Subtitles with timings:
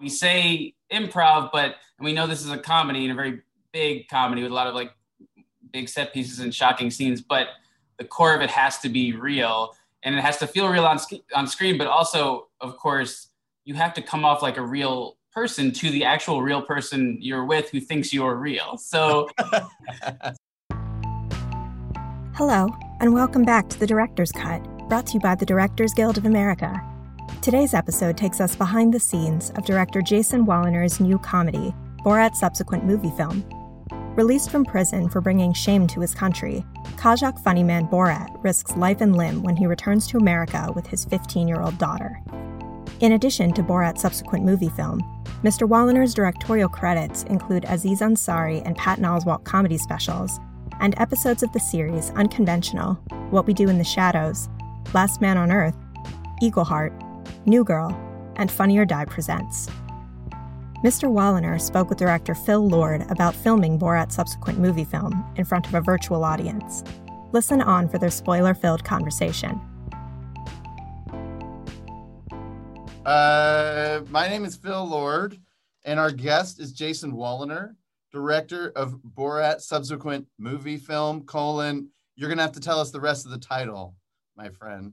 [0.00, 4.08] we say improv, but and we know this is a comedy and a very big
[4.08, 4.90] comedy with a lot of like
[5.72, 7.48] big set pieces and shocking scenes, but
[7.98, 10.98] the core of it has to be real and it has to feel real on,
[11.34, 13.28] on screen, but also, of course,
[13.64, 17.44] you have to come off like a real person to the actual real person you're
[17.44, 18.78] with who thinks you're real.
[18.78, 19.28] So,
[22.34, 22.70] hello,
[23.00, 26.24] and welcome back to the Director's Cut, brought to you by the Directors Guild of
[26.24, 26.89] America.
[27.42, 31.74] Today's episode takes us behind the scenes of director Jason Woliner's new comedy,
[32.04, 33.42] Borat's subsequent movie film.
[34.14, 36.62] Released from prison for bringing shame to his country,
[36.96, 41.06] Kazakh funny man Borat risks life and limb when he returns to America with his
[41.06, 42.20] 15 year old daughter.
[43.00, 45.00] In addition to Borat's subsequent movie film,
[45.42, 45.66] Mr.
[45.66, 50.38] Woliner's directorial credits include Aziz Ansari and Patton Oswalt comedy specials,
[50.80, 52.94] and episodes of the series Unconventional,
[53.30, 54.50] What We Do in the Shadows,
[54.92, 55.76] Last Man on Earth,
[56.42, 56.92] Eagleheart,
[57.46, 57.90] New Girl,
[58.36, 59.68] and Funny or Die Presents.
[60.84, 61.10] Mr.
[61.10, 65.74] Woliner spoke with director Phil Lord about filming Borat's subsequent movie film in front of
[65.74, 66.82] a virtual audience.
[67.32, 69.60] Listen on for their spoiler filled conversation.
[73.04, 75.38] Uh, my name is Phil Lord,
[75.84, 77.74] and our guest is Jason Woliner,
[78.12, 83.00] director of Borat subsequent movie film, colon, you're going to have to tell us the
[83.00, 83.96] rest of the title,
[84.36, 84.92] my friend.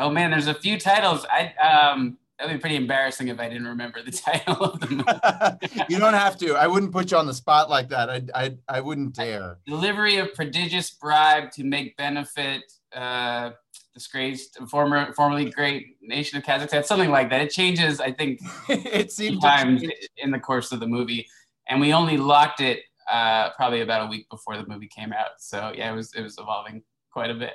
[0.00, 1.26] Oh man, there's a few titles.
[1.30, 5.84] I um that'd be pretty embarrassing if I didn't remember the title of the movie.
[5.88, 6.54] you don't have to.
[6.54, 8.08] I wouldn't put you on the spot like that.
[8.08, 9.58] I I, I wouldn't dare.
[9.66, 12.62] Delivery of prodigious bribe to make benefit
[12.94, 13.50] uh
[13.92, 17.42] disgraced former formerly great nation of Kazakhstan, something like that.
[17.42, 19.82] It changes, I think, it seems times
[20.16, 21.26] in the course of the movie,
[21.68, 25.32] and we only locked it uh, probably about a week before the movie came out.
[25.38, 27.52] So yeah, it was it was evolving quite a bit.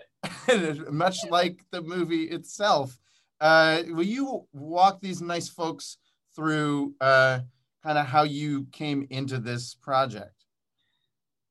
[0.92, 2.98] much like the movie itself.
[3.42, 5.98] Uh, will you walk these nice folks
[6.36, 7.40] through uh,
[7.84, 10.46] kind of how you came into this project?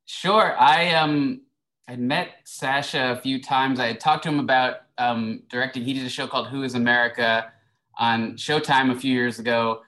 [0.06, 0.56] Sure.
[0.58, 1.41] I um
[1.89, 3.79] I met Sacha a few times.
[3.79, 5.85] I had talked to him about um, directing.
[5.85, 7.52] He did a show called Who Is America
[7.98, 9.83] on Showtime a few years ago,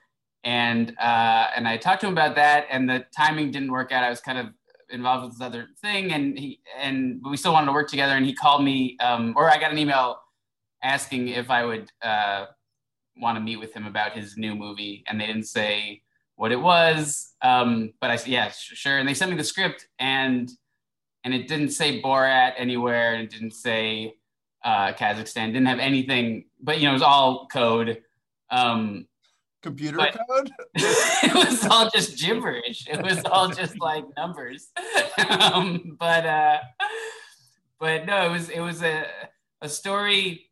[0.44, 2.66] and uh, and I talked to him about that.
[2.70, 4.04] And the timing didn't work out.
[4.04, 4.48] I was kind of
[4.90, 8.12] involved with this other thing, and he and but we still wanted to work together.
[8.12, 10.20] And he called me, um, or I got an email
[10.82, 12.46] asking if I would uh,
[13.16, 16.02] want to meet with him about his new movie, and they didn't say
[16.36, 17.34] what it was.
[17.42, 18.98] Um, but I said, yeah, sure.
[18.98, 20.50] And they sent me the script, and
[21.24, 24.14] and it didn't say Borat anywhere, and it didn't say
[24.64, 25.52] uh, Kazakhstan.
[25.52, 28.02] Didn't have anything, but you know, it was all code.
[28.50, 29.06] Um,
[29.66, 30.50] computer but code?
[30.74, 32.86] it was all just gibberish.
[32.88, 34.68] It was all just like numbers.
[35.28, 36.58] um, but uh,
[37.80, 39.06] but no, it was it was a
[39.60, 40.50] a story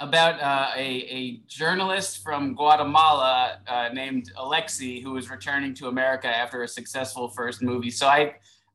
[0.00, 0.86] about uh, a,
[1.20, 7.28] a journalist from Guatemala uh, named Alexi who was returning to America after a successful
[7.28, 7.90] first movie.
[7.90, 8.34] So I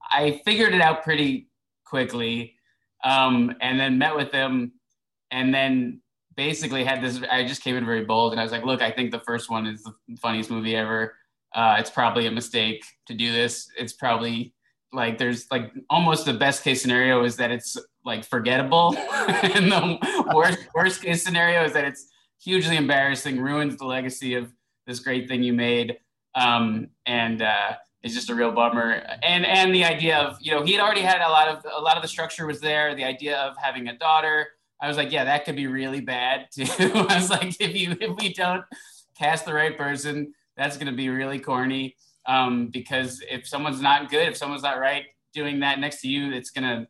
[0.09, 1.49] I figured it out pretty
[1.83, 2.55] quickly,
[3.03, 4.73] um, and then met with him,
[5.31, 6.01] and then
[6.37, 7.19] basically had this.
[7.29, 9.49] I just came in very bold, and I was like, "Look, I think the first
[9.49, 11.15] one is the funniest movie ever.
[11.53, 13.69] Uh, it's probably a mistake to do this.
[13.77, 14.53] It's probably
[14.93, 20.31] like there's like almost the best case scenario is that it's like forgettable, and the
[20.33, 22.07] worst worst case scenario is that it's
[22.41, 24.53] hugely embarrassing, ruins the legacy of
[24.85, 25.97] this great thing you made,
[26.35, 29.03] um, and uh, it's just a real bummer.
[29.23, 31.81] And and the idea of you know he had already had a lot of a
[31.81, 32.93] lot of the structure was there.
[32.93, 34.47] The idea of having a daughter
[34.81, 36.65] I was like, yeah, that could be really bad too.
[36.79, 38.63] I was like, if you if we don't
[39.17, 41.95] cast the right person, that's going to be really corny.
[42.25, 46.33] Um, because if someone's not good, if someone's not right doing that next to you,
[46.33, 46.87] it's going to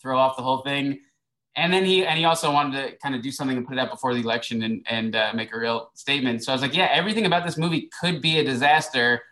[0.00, 1.00] throw off the whole thing.
[1.54, 3.80] And then he and he also wanted to kind of do something and put it
[3.80, 6.42] out before the election and and uh, make a real statement.
[6.42, 9.22] So I was like, yeah, everything about this movie could be a disaster,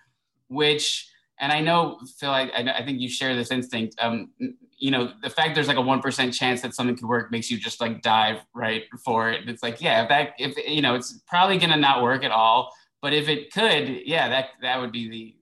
[0.49, 1.09] which
[1.39, 3.97] and I know Phil, I, I think you share this instinct.
[3.99, 4.33] Um,
[4.81, 7.51] you know, the fact there's like a one percent chance that something could work makes
[7.51, 9.49] you just like dive right for it.
[9.49, 12.73] It's like, yeah, if that if you know, it's probably gonna not work at all.
[13.03, 15.37] But if it could, yeah, that that would be the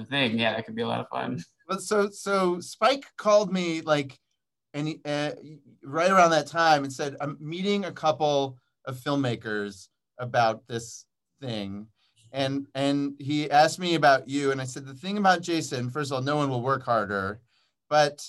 [0.00, 0.38] the thing.
[0.38, 1.42] Yeah, that could be a lot of fun.
[1.66, 4.18] But so so Spike called me like,
[4.74, 5.30] and uh,
[5.82, 9.88] right around that time and said, I'm meeting a couple of filmmakers
[10.18, 11.06] about this
[11.40, 11.86] thing
[12.34, 16.10] and and he asked me about you and i said the thing about jason first
[16.10, 17.40] of all no one will work harder
[17.88, 18.28] but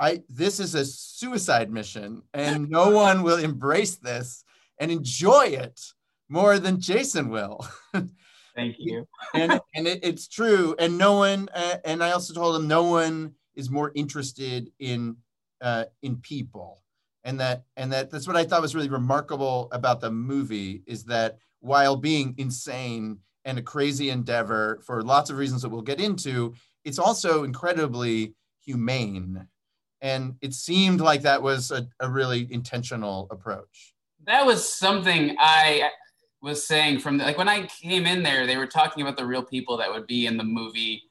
[0.00, 4.44] I this is a suicide mission and no one will embrace this
[4.78, 5.80] and enjoy it
[6.28, 7.66] more than Jason will.
[8.54, 9.06] Thank you.
[9.34, 10.74] and and it, it's true.
[10.78, 11.48] And no one.
[11.54, 15.16] Uh, and I also told him no one is more interested in
[15.60, 16.82] uh, in people.
[17.24, 21.04] And that and that that's what I thought was really remarkable about the movie is
[21.04, 23.18] that while being insane
[23.48, 26.52] and a crazy endeavor for lots of reasons that we'll get into.
[26.84, 29.46] It's also incredibly humane.
[30.00, 33.94] And it seemed like that was a, a really intentional approach.
[34.26, 35.90] That was something I
[36.40, 39.26] was saying from the, like when I came in there, they were talking about the
[39.26, 41.02] real people that would be in the movie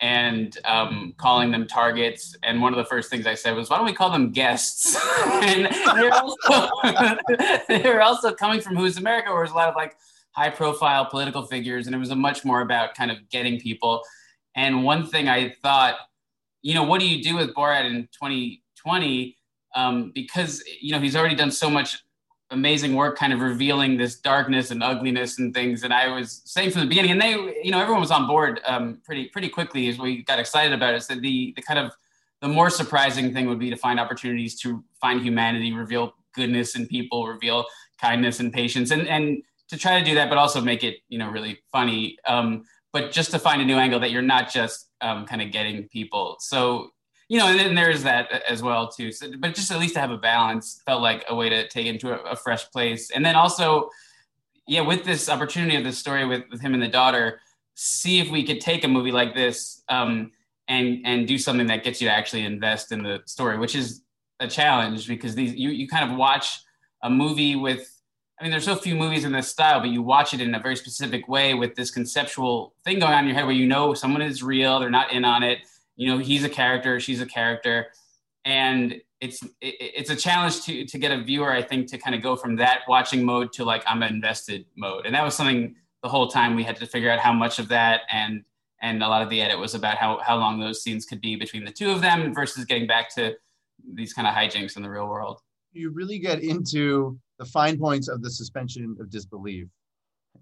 [0.00, 2.36] and um, calling them targets.
[2.42, 4.96] And one of the first things I said was, "Why don't we call them guests?"
[5.26, 5.66] and
[5.96, 6.70] they're also
[7.68, 9.96] they're also coming from Who's America, where there's a lot of like
[10.32, 14.02] high-profile political figures, and it was a much more about kind of getting people.
[14.54, 15.96] And one thing I thought,
[16.66, 19.36] you know, what do you do with Borat in 2020?
[19.76, 22.02] Um, because you know he's already done so much
[22.50, 26.70] amazing work kind of revealing this darkness and ugliness and things and i was saying
[26.70, 29.88] from the beginning and they you know everyone was on board um, pretty pretty quickly
[29.88, 31.90] as we got excited about it so the the kind of
[32.40, 36.86] the more surprising thing would be to find opportunities to find humanity reveal goodness in
[36.86, 37.66] people reveal
[38.00, 41.18] kindness and patience and and to try to do that but also make it you
[41.18, 44.85] know really funny um, but just to find a new angle that you're not just
[45.00, 46.90] um, kind of getting people so
[47.28, 49.10] you know, and then there's that as well too.
[49.10, 51.86] So, but just at least to have a balance felt like a way to take
[51.86, 53.10] into a, a, fresh place.
[53.10, 53.90] And then also,
[54.68, 57.40] yeah, with this opportunity of this story with, with him and the daughter,
[57.74, 60.30] see if we could take a movie like this um,
[60.68, 64.02] and and do something that gets you to actually invest in the story, which is
[64.38, 66.60] a challenge because these you you kind of watch
[67.02, 67.92] a movie with.
[68.38, 70.60] I mean, there's so few movies in this style, but you watch it in a
[70.60, 73.94] very specific way with this conceptual thing going on in your head where you know
[73.94, 75.60] someone is real, they're not in on it.
[75.96, 77.86] You know he's a character she's a character.
[78.44, 82.14] And it's it, it's a challenge to to get a viewer i think to kind
[82.14, 85.06] of go from that watching mode to like i'm invested mode.
[85.06, 87.68] And that was something the whole time we had to figure out how much of
[87.68, 88.44] that and
[88.82, 91.36] and a lot of the edit was about how how long those scenes could be
[91.36, 93.34] between the two of them versus getting back to
[93.94, 95.40] these kind of hijinks in the real world.
[95.72, 99.68] You really get into the fine points of the suspension of disbelief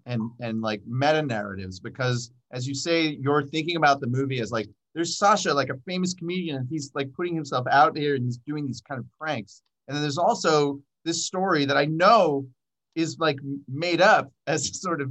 [0.06, 4.50] and and like meta narratives because as you say you're thinking about the movie as
[4.50, 8.24] like there's Sacha, like a famous comedian, and he's like putting himself out there and
[8.24, 9.62] he's doing these kind of pranks.
[9.86, 12.46] And then there's also this story that I know
[12.94, 13.38] is like
[13.68, 15.10] made up as sort of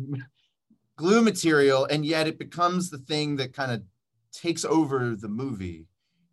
[0.97, 3.83] glue material, and yet it becomes the thing that kind of
[4.31, 5.85] takes over the movie.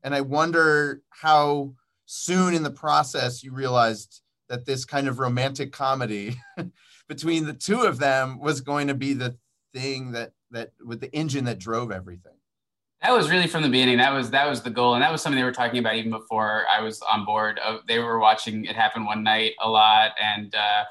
[0.05, 1.75] And I wonder how
[2.07, 6.37] soon in the process you realized that this kind of romantic comedy
[7.09, 9.37] between the two of them was going to be the
[9.73, 12.35] thing that that with the engine that drove everything.
[13.01, 13.97] That was really from the beginning.
[13.97, 16.11] That was that was the goal, and that was something they were talking about even
[16.11, 17.59] before I was on board.
[17.65, 20.85] Uh, they were watching it happen one night a lot, and uh,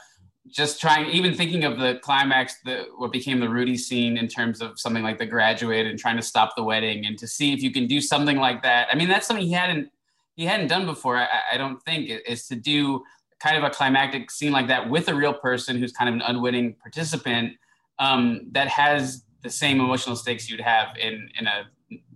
[0.47, 4.61] just trying, even thinking of the climax, the what became the Rudy scene in terms
[4.61, 7.61] of something like The Graduate, and trying to stop the wedding, and to see if
[7.61, 8.87] you can do something like that.
[8.91, 9.89] I mean, that's something he hadn't
[10.35, 11.17] he hadn't done before.
[11.17, 13.03] I, I don't think is to do
[13.39, 16.21] kind of a climactic scene like that with a real person who's kind of an
[16.21, 17.53] unwitting participant
[17.99, 21.63] um, that has the same emotional stakes you'd have in in a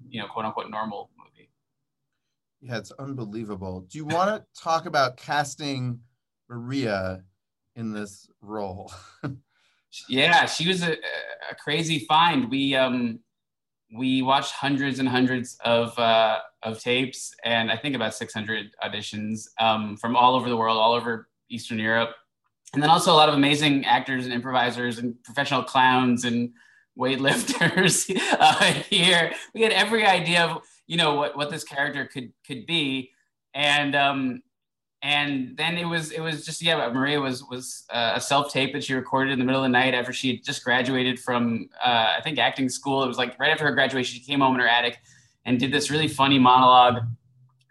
[0.09, 1.49] you know quote unquote normal movie.
[2.61, 3.81] Yeah, it's unbelievable.
[3.81, 5.99] Do you want to talk about casting
[6.49, 7.23] Maria
[7.75, 8.91] in this role?
[10.09, 12.49] yeah, she was a, a, crazy find.
[12.49, 13.19] We um
[13.93, 19.47] we watched hundreds and hundreds of uh, of tapes and I think about 600 auditions
[19.59, 22.11] um, from all over the world, all over Eastern Europe,
[22.73, 26.51] and then also a lot of amazing actors and improvisers and professional clowns and
[26.97, 28.09] weightlifters
[28.39, 29.31] uh, here.
[29.53, 33.11] We had every idea of you know what what this character could could be,
[33.53, 34.41] and um,
[35.03, 36.89] and then it was it was just yeah.
[36.89, 39.69] Maria was was uh, a self tape that she recorded in the middle of the
[39.69, 43.03] night after she had just graduated from uh, I think acting school.
[43.03, 44.99] It was like right after her graduation, she came home in her attic
[45.45, 47.03] and did this really funny monologue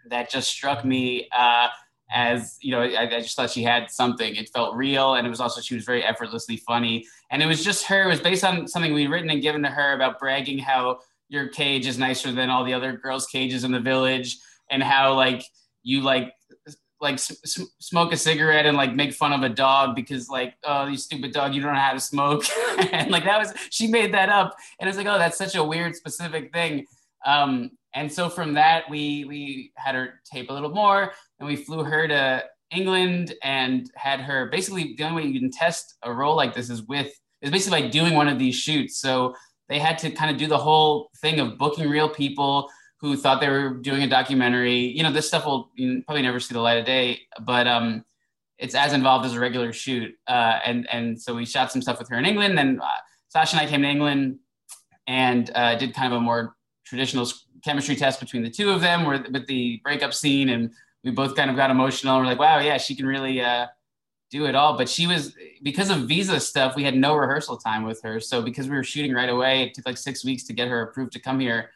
[0.09, 1.27] that just struck me.
[1.35, 1.69] Uh,
[2.11, 4.35] as you know, I, I, just thought she had something.
[4.35, 7.07] It felt real, and it was also she was very effortlessly funny.
[7.31, 8.03] And it was just her.
[8.03, 10.99] It was based on something we'd written and given to her about bragging how
[11.29, 14.37] your cage is nicer than all the other girls' cages in the village,
[14.69, 15.43] and how like
[15.81, 16.33] you like
[17.03, 20.87] like s- smoke a cigarette and like make fun of a dog because like oh
[20.87, 22.43] you stupid dog you don't know how to smoke.
[22.91, 24.55] And like that was she made that up.
[24.79, 26.85] And it's like oh that's such a weird specific thing.
[27.25, 31.55] Um, and so from that we we had her tape a little more and we
[31.55, 36.11] flew her to England and had her basically the only way you can test a
[36.11, 38.99] role like this is with is basically like doing one of these shoots.
[38.99, 39.35] So
[39.69, 42.69] they had to kind of do the whole thing of booking real people
[43.03, 44.77] who thought they were doing a documentary.
[44.77, 45.69] You know, this stuff will
[46.05, 48.05] probably never see the light of day, but um,
[48.57, 50.15] it's as involved as a regular shoot.
[50.25, 52.57] Uh, and and so we shot some stuff with her in England.
[52.57, 52.87] Then uh,
[53.27, 54.39] Sacha and I came to England
[55.05, 56.55] and uh, did kind of a more
[56.85, 57.27] traditional
[57.61, 60.71] chemistry test between the two of them, where with the breakup scene and
[61.03, 62.17] we both kind of got emotional.
[62.19, 63.67] We're like, wow, yeah, she can really uh,
[64.31, 64.77] do it all.
[64.77, 68.21] But she was because of visa stuff, we had no rehearsal time with her.
[68.21, 70.83] So because we were shooting right away, it took like six weeks to get her
[70.83, 71.71] approved to come here.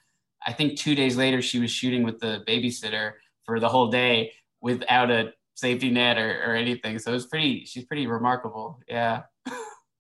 [0.48, 3.14] I think two days later she was shooting with the babysitter
[3.44, 6.98] for the whole day without a safety net or, or anything.
[7.00, 8.80] So it was pretty she's pretty remarkable.
[8.88, 9.24] Yeah.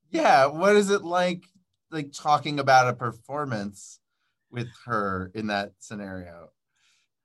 [0.10, 0.46] yeah.
[0.48, 1.44] What is it like
[1.92, 4.00] like talking about a performance
[4.50, 6.50] with her in that scenario?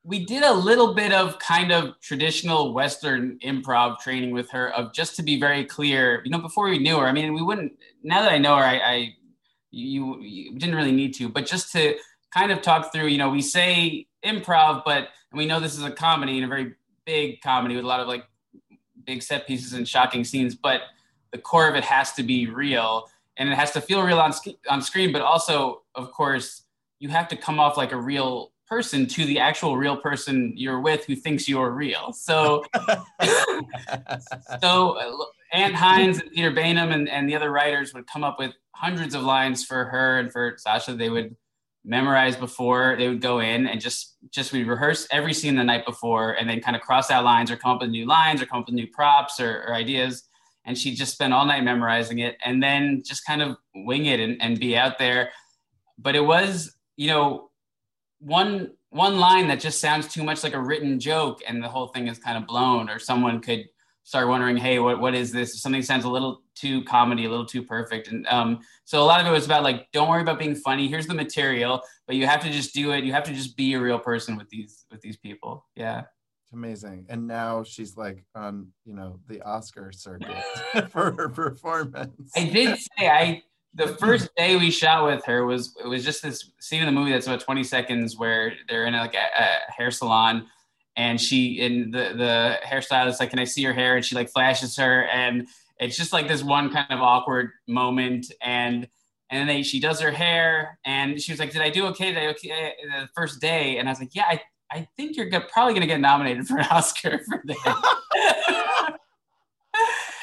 [0.04, 4.92] we did a little bit of kind of traditional Western improv training with her of
[4.92, 7.06] just to be very clear, you know, before we knew her.
[7.06, 9.14] I mean, we wouldn't, now that I know her, I, I
[9.70, 11.94] you, you didn't really need to, but just to
[12.32, 15.82] kind of talk through, you know, we say improv, but and we know this is
[15.82, 16.74] a comedy and a very
[17.04, 18.24] big comedy with a lot of like
[19.04, 20.82] big set pieces and shocking scenes, but
[21.32, 24.32] the core of it has to be real and it has to feel real on,
[24.68, 26.64] on screen, but also, of course,
[26.98, 30.80] you have to come off like a real person to the actual real person you're
[30.80, 32.12] with who thinks you're real.
[32.12, 32.64] So,
[34.60, 38.38] so uh, Ant Hines and Peter Baynham and, and the other writers would come up
[38.38, 40.94] with hundreds of lines for her and for Sacha.
[40.94, 41.36] They would
[41.84, 45.84] memorize before they would go in and just just we rehearse every scene the night
[45.84, 48.46] before and then kind of cross out lines or come up with new lines or
[48.46, 50.24] come up with new props or, or ideas.
[50.64, 54.20] And she'd just spent all night memorizing it and then just kind of wing it
[54.20, 55.30] and, and be out there.
[55.98, 57.50] But it was you know
[58.20, 61.88] one one line that just sounds too much like a written joke and the whole
[61.88, 63.64] thing is kind of blown or someone could
[64.04, 65.60] start wondering hey what, what is this?
[65.60, 68.08] Something sounds a little too comedy a little too perfect.
[68.08, 70.88] And um, so a lot of it was about like don't worry about being funny.
[70.88, 73.04] Here's the material but you have to just do it.
[73.04, 75.66] You have to just be a real person with these with these people.
[75.76, 76.00] Yeah.
[76.44, 77.06] It's amazing.
[77.08, 80.36] And now she's like on you know the oscar circuit
[80.90, 82.32] for her performance.
[82.36, 83.42] I did say i
[83.74, 86.92] the first day we shot with her was it was just this scene in the
[86.92, 90.46] movie that's about 20 seconds where they're in a, like a, a hair salon
[90.96, 94.30] and she and the the hairstylist like can i see your hair and she like
[94.30, 95.46] flashes her and
[95.78, 98.88] it's just like this one kind of awkward moment and
[99.30, 102.18] and then she does her hair and she was like did i do okay did
[102.18, 105.28] i okay uh, the first day and i was like yeah i, I think you're
[105.52, 108.98] probably to get nominated for an oscar for that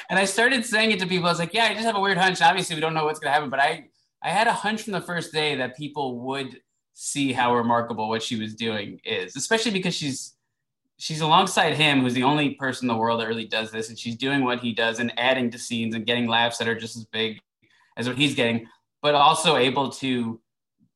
[0.09, 1.27] and I started saying it to people.
[1.27, 2.41] I was like, yeah, I just have a weird hunch.
[2.41, 3.85] Obviously, we don't know what's to happen, but I,
[4.23, 6.59] I had a hunch from the first day that people would
[6.93, 10.33] see how remarkable what she was doing is, especially because she's
[10.99, 13.97] she's alongside him, who's the only person in the world that really does this, and
[13.97, 16.95] she's doing what he does and adding to scenes and getting laughs that are just
[16.95, 17.39] as big
[17.97, 18.67] as what he's getting,
[19.01, 20.39] but also able to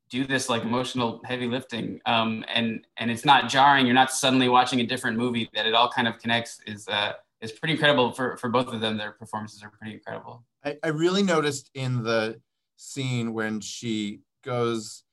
[0.10, 4.48] do this like emotional heavy lifting um, and and it's not jarring you're not suddenly
[4.48, 8.12] watching a different movie that it all kind of connects is uh, is pretty incredible
[8.12, 8.98] for for both of them.
[8.98, 10.43] Their performances are pretty incredible.
[10.63, 12.39] I, I really noticed in the
[12.77, 15.03] scene when she goes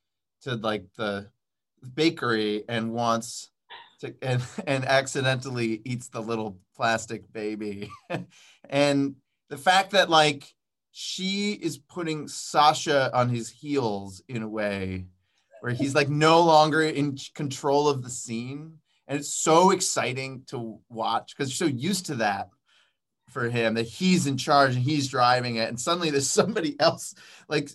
[0.42, 1.28] to like the
[1.94, 3.50] bakery and wants
[4.00, 7.90] to and and accidentally eats the little plastic baby.
[8.72, 9.16] And
[9.48, 10.44] the fact that like
[10.92, 15.06] she is putting Sacha on his heels in a way
[15.60, 18.78] where he's like no longer in control of the scene.
[19.06, 22.48] And it's so exciting to watch because you're so used to that
[23.28, 25.68] for him that he's in charge and he's driving it.
[25.68, 27.14] And suddenly there's somebody else
[27.48, 27.70] like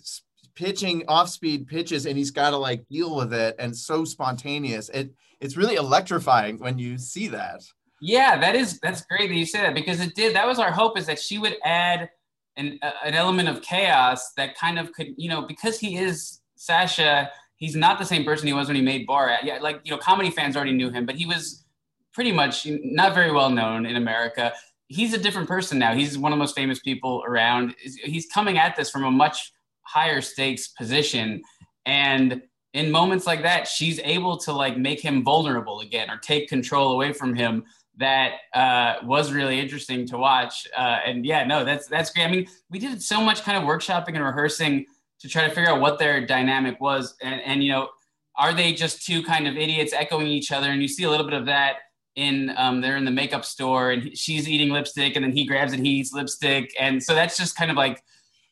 [0.54, 4.88] pitching off speed pitches and he's got to like deal with it and so spontaneous.
[4.88, 7.62] It it's really electrifying when you see that
[8.00, 10.72] yeah that is that's great that you say that because it did that was our
[10.72, 12.08] hope is that she would add
[12.56, 17.30] an, an element of chaos that kind of could you know because he is Sacha
[17.56, 19.42] he's not the same person he was when he made Borat.
[19.42, 21.64] Yeah, like you know, comedy fans already knew him, but he was
[22.12, 24.52] pretty much not very well known in America.
[24.88, 25.94] He's a different person now.
[25.94, 27.74] He's one of the most famous people around.
[27.80, 29.52] He's coming at this from a much
[29.82, 31.42] higher stakes position,
[31.84, 32.42] and
[32.76, 36.92] in moments like that, she's able to like make him vulnerable again or take control
[36.92, 37.64] away from him.
[37.98, 40.66] That uh, was really interesting to watch.
[40.76, 42.24] Uh, and yeah, no, that's that's great.
[42.24, 44.84] I mean, we did so much kind of workshopping and rehearsing
[45.20, 47.88] to try to figure out what their dynamic was and, and you know
[48.38, 51.24] are they just two kind of idiots echoing each other and you see a little
[51.24, 51.76] bit of that
[52.16, 55.72] in um, they're in the makeup store and she's eating lipstick and then he grabs
[55.72, 58.02] it, he eats lipstick and so that's just kind of like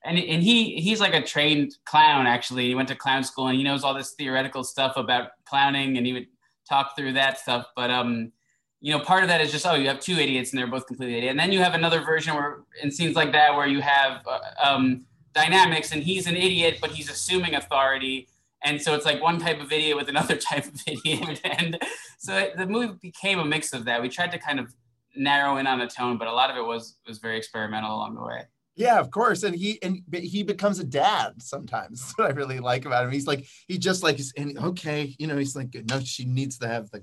[0.04, 2.66] and, and he he's like a trained clown actually.
[2.66, 6.06] He went to clown school and he knows all this theoretical stuff about clowning and
[6.06, 6.26] he would
[6.68, 7.66] talk through that stuff.
[7.74, 8.32] But um
[8.80, 10.86] you know part of that is just oh you have two idiots and they're both
[10.86, 13.80] completely idiot and then you have another version where in scenes like that where you
[13.80, 18.28] have uh, um dynamics and he's an idiot but he's assuming authority.
[18.66, 21.40] And so it's like one type of idiot with another type of idiot.
[21.44, 21.78] And
[22.18, 24.00] so the movie became a mix of that.
[24.00, 24.74] We tried to kind of
[25.16, 28.14] narrow in on a tone but a lot of it was was very experimental along
[28.14, 28.42] the way
[28.76, 32.60] yeah of course and he and he becomes a dad sometimes That's what i really
[32.60, 36.00] like about him he's like he just like and okay you know he's like no
[36.00, 37.02] she needs to have the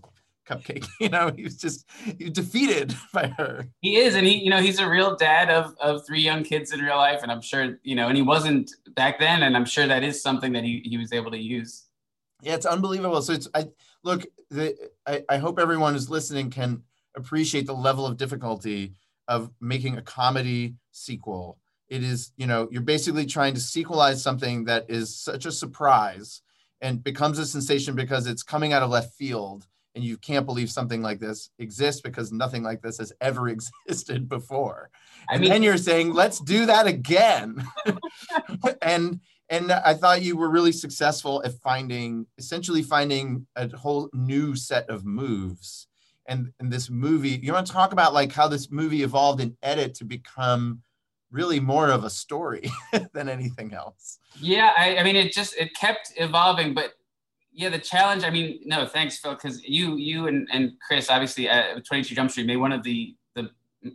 [0.51, 0.87] cupcake.
[0.99, 3.67] You know, he was just he defeated by her.
[3.81, 6.71] He is, and he, you know, he's a real dad of of three young kids
[6.71, 9.65] in real life, and I'm sure, you know, and he wasn't back then, and I'm
[9.65, 11.85] sure that is something that he he was able to use.
[12.41, 13.21] Yeah, it's unbelievable.
[13.21, 13.67] So it's I
[14.03, 14.75] look, the
[15.07, 16.83] I, I hope everyone who's listening can
[17.15, 18.93] appreciate the level of difficulty
[19.27, 21.57] of making a comedy sequel.
[21.91, 26.41] It is, you know, you're basically trying to sequelize something that is such a surprise
[26.79, 30.71] and becomes a sensation because it's coming out of left field and you can't believe
[30.71, 33.49] something like this exists because nothing like this has ever
[33.89, 34.89] existed before.
[35.29, 37.61] I and mean, then you're saying, let's do that again.
[38.81, 39.19] and
[39.49, 44.89] and I thought you were really successful at finding essentially finding a whole new set
[44.89, 45.87] of moves.
[46.25, 49.57] And, and this movie, you want to talk about like how this movie evolved in
[49.61, 50.83] edit to become
[51.31, 52.69] really more of a story
[53.13, 54.19] than anything else.
[54.39, 56.93] Yeah, I, I mean, it just it kept evolving, but
[57.53, 58.23] yeah, the challenge.
[58.23, 62.31] I mean, no, thanks, Phil, because you you and, and Chris obviously at 22 Jump
[62.31, 63.49] Street made one of the the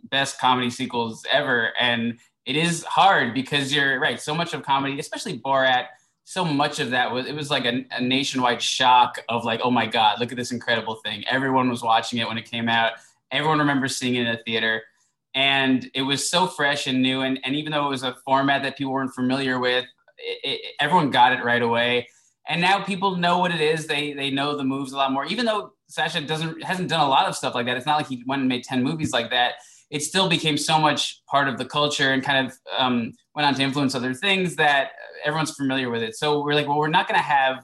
[0.09, 4.19] best comedy sequels ever, and it is hard because you're right.
[4.21, 5.87] So much of comedy, especially Borat,
[6.23, 9.71] so much of that was it was like a, a nationwide shock of like, oh
[9.71, 11.23] my god, look at this incredible thing.
[11.27, 12.93] Everyone was watching it when it came out.
[13.31, 14.83] Everyone remembers seeing it in a theater
[15.33, 18.63] and it was so fresh and new and, and even though it was a format
[18.63, 19.85] that people weren't familiar with
[20.17, 22.07] it, it, everyone got it right away.
[22.49, 23.87] And now people know what it is.
[23.87, 25.25] They they know the moves a lot more.
[25.25, 28.07] Even though Sacha doesn't hasn't done a lot of stuff like that it's not like
[28.07, 29.55] he went and made 10 movies like that
[29.89, 33.55] it still became so much part of the culture and kind of um, went on
[33.55, 34.91] to influence other things that
[35.23, 36.15] everyone's familiar with it.
[36.15, 37.63] So we're like well we're not going to have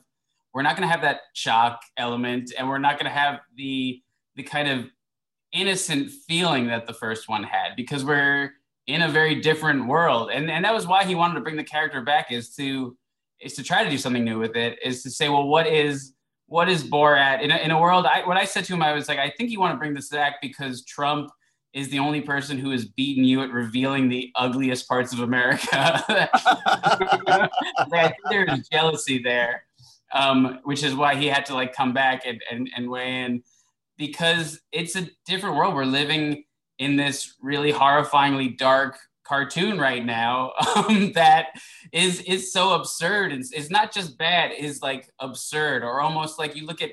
[0.53, 4.01] we're not going to have that shock element and we're not going to have the
[4.35, 4.85] the kind of
[5.53, 8.51] innocent feeling that the first one had because we're
[8.87, 10.29] in a very different world.
[10.31, 12.97] And and that was why he wanted to bring the character back is to
[13.39, 16.13] is to try to do something new with it is to say well what is
[16.47, 17.41] what is borat?
[17.41, 19.29] In a, in a world i what i said to him i was like i
[19.29, 21.29] think you want to bring this back because trump
[21.73, 25.67] is the only person who has beaten you at revealing the ugliest parts of america.
[27.31, 27.49] I
[27.89, 29.63] think there's jealousy there
[30.13, 33.43] um, which is why he had to like come back and, and, and weigh in
[33.97, 35.75] because it's a different world.
[35.75, 36.43] We're living
[36.79, 41.47] in this really horrifyingly dark cartoon right now um, that
[41.91, 43.31] is is so absurd.
[43.31, 46.91] It's, it's not just bad; is like absurd, or almost like you look at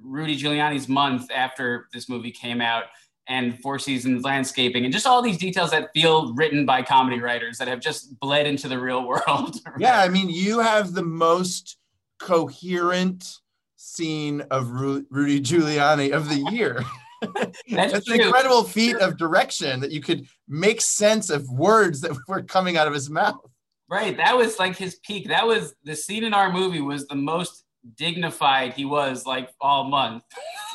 [0.00, 2.84] Rudy Giuliani's month after this movie came out,
[3.28, 7.58] and Four Seasons landscaping, and just all these details that feel written by comedy writers
[7.58, 9.56] that have just bled into the real world.
[9.78, 11.78] yeah, I mean, you have the most
[12.18, 13.38] coherent
[13.86, 16.82] scene of Ru- Rudy Giuliani of the year.
[17.70, 22.16] That's, That's an incredible feat of direction that you could make sense of words that
[22.28, 23.40] were coming out of his mouth.
[23.88, 24.16] Right.
[24.16, 25.28] That was like his peak.
[25.28, 29.84] That was the scene in our movie was the most dignified he was like all
[29.84, 30.24] month.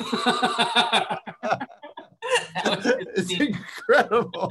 [2.64, 4.50] it's incredible.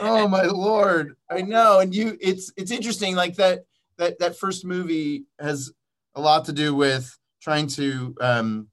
[0.00, 1.16] oh my lord.
[1.30, 1.80] I know.
[1.80, 3.66] And you it's it's interesting like that
[3.98, 5.70] that that first movie has
[6.14, 8.68] a lot to do with trying to um,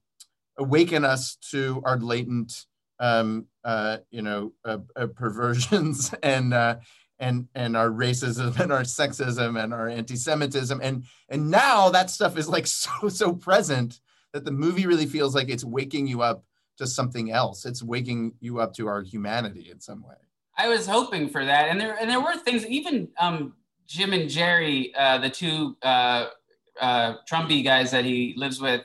[0.58, 2.66] awaken us to our latent,
[3.00, 6.76] um, uh, you know, uh, uh, perversions and uh,
[7.20, 12.38] and and our racism and our sexism and our anti-Semitism and and now that stuff
[12.38, 14.00] is like so so present
[14.34, 16.44] that the movie really feels like it's waking you up
[16.78, 17.66] to something else.
[17.66, 20.16] It's waking you up to our humanity in some way.
[20.58, 22.66] I was hoping for that, and there and there were things.
[22.66, 23.54] Even um,
[23.88, 26.28] Jim and Jerry, uh, the two uh,
[26.80, 28.82] uh, Trumpy guys that he lives with,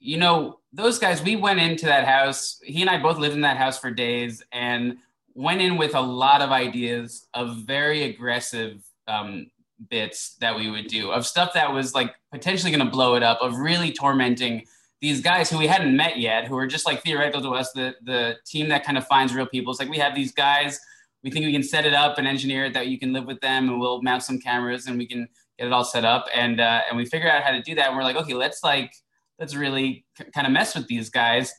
[0.00, 2.60] you know, those guys, we went into that house.
[2.62, 4.96] He and I both lived in that house for days and
[5.34, 9.50] went in with a lot of ideas of very aggressive um,
[9.90, 13.22] bits that we would do, of stuff that was like potentially going to blow it
[13.22, 14.64] up, of really tormenting
[15.00, 17.94] these guys who we hadn't met yet, who were just like theoretical to us, the,
[18.04, 19.70] the team that kind of finds real people.
[19.70, 20.80] It's like we have these guys,
[21.22, 23.40] we think we can set it up and engineer it that you can live with
[23.40, 26.60] them and we'll mount some cameras and we can get it all set up, and
[26.60, 27.88] uh, and we figured out how to do that.
[27.88, 28.92] And we're like, okay, let's like
[29.38, 31.52] let's really c- kind of mess with these guys.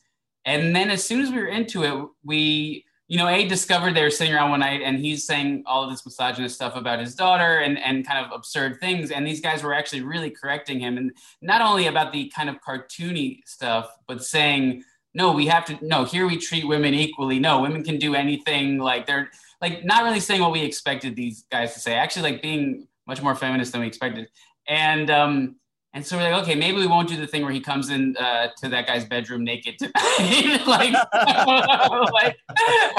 [0.46, 4.02] And then as soon as we were into it, we you know, A discovered they
[4.02, 7.14] were sitting around one night and he's saying all of this misogynist stuff about his
[7.14, 9.12] daughter and, and kind of absurd things.
[9.12, 10.98] And these guys were actually really correcting him.
[10.98, 15.78] And not only about the kind of cartoony stuff, but saying, no, we have to,
[15.86, 17.40] no, here we treat women equally.
[17.40, 18.80] No, women can do anything.
[18.80, 19.30] Like they're
[19.62, 23.22] like not really saying what we expected these guys to say, actually like being much
[23.22, 24.28] more feminist than we expected.
[24.68, 25.56] And um,
[25.96, 28.18] and so we're like, okay, maybe we won't do the thing where he comes in
[28.18, 30.94] uh, to that guy's bedroom naked tonight, like,
[32.12, 32.38] like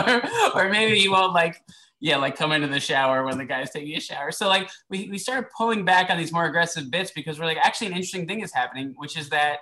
[0.06, 0.22] or,
[0.54, 1.62] or, maybe he won't like,
[2.00, 4.32] yeah, like come into the shower when the guy's taking a shower.
[4.32, 7.58] So like we we started pulling back on these more aggressive bits because we're like,
[7.58, 9.58] actually, an interesting thing is happening, which is that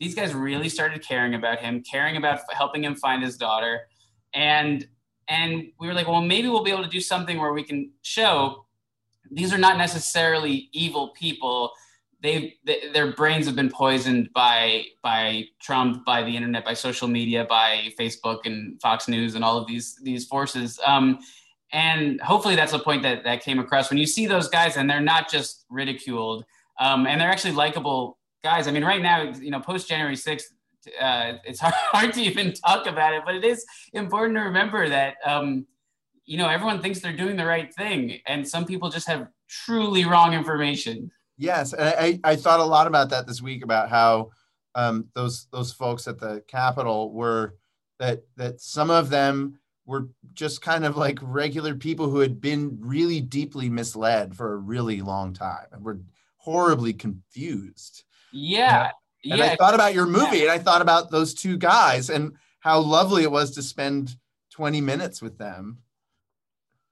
[0.00, 3.82] these guys really started caring about him, caring about helping him find his daughter,
[4.34, 4.84] and
[5.28, 7.92] and we were like, well, maybe we'll be able to do something where we can
[8.02, 8.63] show
[9.30, 11.72] these are not necessarily evil people.
[12.22, 17.44] They, their brains have been poisoned by by Trump, by the internet, by social media,
[17.48, 20.80] by Facebook and Fox News and all of these these forces.
[20.86, 21.18] Um,
[21.72, 24.88] and hopefully that's a point that that came across when you see those guys and
[24.88, 26.44] they're not just ridiculed
[26.80, 28.68] um, and they're actually likable guys.
[28.68, 30.44] I mean, right now, you know, post January 6th,
[31.00, 34.88] uh, it's hard, hard, to even talk about it, but it is important to remember
[34.88, 35.66] that, um,
[36.26, 40.04] you know, everyone thinks they're doing the right thing, and some people just have truly
[40.04, 41.10] wrong information.
[41.36, 44.30] Yes, and I, I thought a lot about that this week about how
[44.74, 47.56] um, those those folks at the Capitol were
[47.98, 52.78] that that some of them were just kind of like regular people who had been
[52.80, 56.00] really deeply misled for a really long time and were
[56.38, 58.04] horribly confused.
[58.32, 58.90] Yeah.
[59.24, 59.44] And yeah.
[59.44, 60.42] I thought about your movie yeah.
[60.44, 64.16] and I thought about those two guys and how lovely it was to spend
[64.52, 65.78] 20 minutes with them.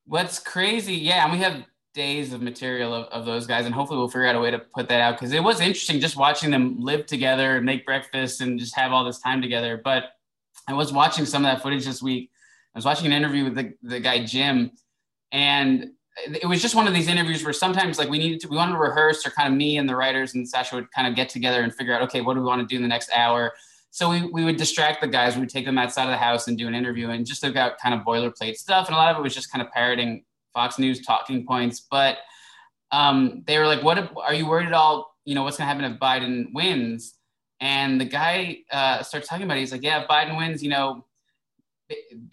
[0.07, 3.99] What's crazy, yeah, and we have days of material of, of those guys, and hopefully
[3.99, 6.51] we'll figure out a way to put that out because it was interesting just watching
[6.51, 9.81] them live together and make breakfast and just have all this time together.
[9.83, 10.05] But
[10.69, 12.31] I was watching some of that footage this week.
[12.75, 14.73] I was watching an interview with the, the guy Jim,
[15.31, 15.91] and
[16.27, 18.73] it was just one of these interviews where sometimes like we needed to we wanted
[18.73, 21.29] to rehearse or kind of me and the writers and Sacha would kind of get
[21.29, 23.53] together and figure out okay what do we want to do in the next hour
[23.95, 26.49] so we, we would distract the guys we would take them outside of the house
[26.49, 29.19] and do an interview and just about kind of boilerplate stuff and a lot of
[29.19, 32.19] it was just kind of parroting Fox News talking points but
[32.91, 35.69] um, they were like what if, are you worried at all you know what's going
[35.69, 37.15] to happen if Biden wins
[37.61, 40.71] and the guy uh, starts talking about it he's like yeah if Biden wins you
[40.71, 41.05] know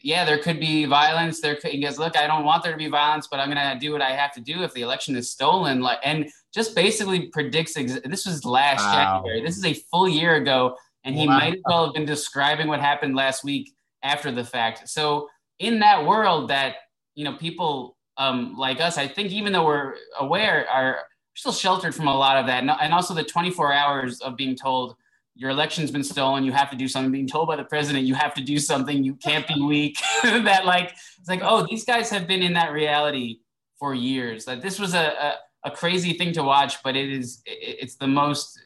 [0.02, 1.42] yeah, there could be violence.
[1.42, 3.74] There could, he goes, look, I don't want there to be violence, but I'm going
[3.74, 5.82] to do what I have to do if the election is stolen.
[5.82, 7.78] Like, and just basically predicts.
[7.78, 9.22] Ex- this was last wow.
[9.24, 9.42] January.
[9.44, 10.76] This is a full year ago,
[11.10, 11.40] and he wow.
[11.40, 14.88] might as well have been describing what happened last week after the fact.
[14.88, 16.76] So in that world, that
[17.16, 21.00] you know, people um, like us, I think, even though we're aware, are
[21.34, 24.96] still sheltered from a lot of that, and also the 24 hours of being told
[25.36, 26.44] your election's been stolen.
[26.44, 27.12] You have to do something.
[27.12, 29.04] Being told by the president, you have to do something.
[29.04, 29.98] You can't be weak.
[30.24, 33.40] that like it's like, oh, these guys have been in that reality
[33.80, 34.46] for years.
[34.46, 37.96] That this was a, a, a crazy thing to watch, but it is it, it's
[37.96, 38.60] the most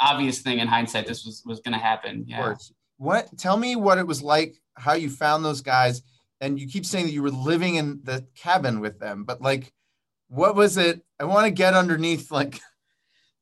[0.00, 1.06] obvious thing in hindsight.
[1.06, 2.24] This was was going to happen.
[2.26, 2.54] Yeah.
[2.96, 3.36] What?
[3.38, 4.56] Tell me what it was like.
[4.76, 6.02] How you found those guys,
[6.40, 9.72] and you keep saying that you were living in the cabin with them, but like,
[10.28, 11.02] what was it?
[11.18, 12.60] I want to get underneath like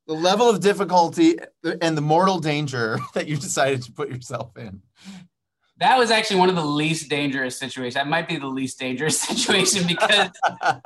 [0.07, 1.39] the level of difficulty
[1.81, 4.83] and the mortal danger that you decided to put yourself in.
[5.79, 7.95] That was actually one of the least dangerous situations.
[7.95, 10.31] That might be the least dangerous situation because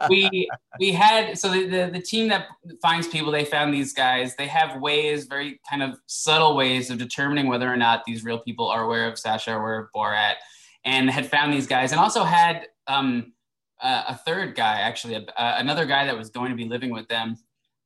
[0.08, 0.48] we
[0.80, 2.46] we had so the, the, the team that
[2.82, 6.98] finds people they found these guys they have ways very kind of subtle ways of
[6.98, 10.34] determining whether or not these real people are aware of Sacha or Borat
[10.84, 13.32] and had found these guys and also had um,
[13.80, 17.06] uh, a third guy actually uh, another guy that was going to be living with
[17.08, 17.36] them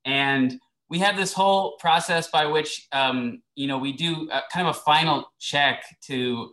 [0.06, 4.66] and we have this whole process by which um, you know we do a, kind
[4.66, 6.50] of a final check to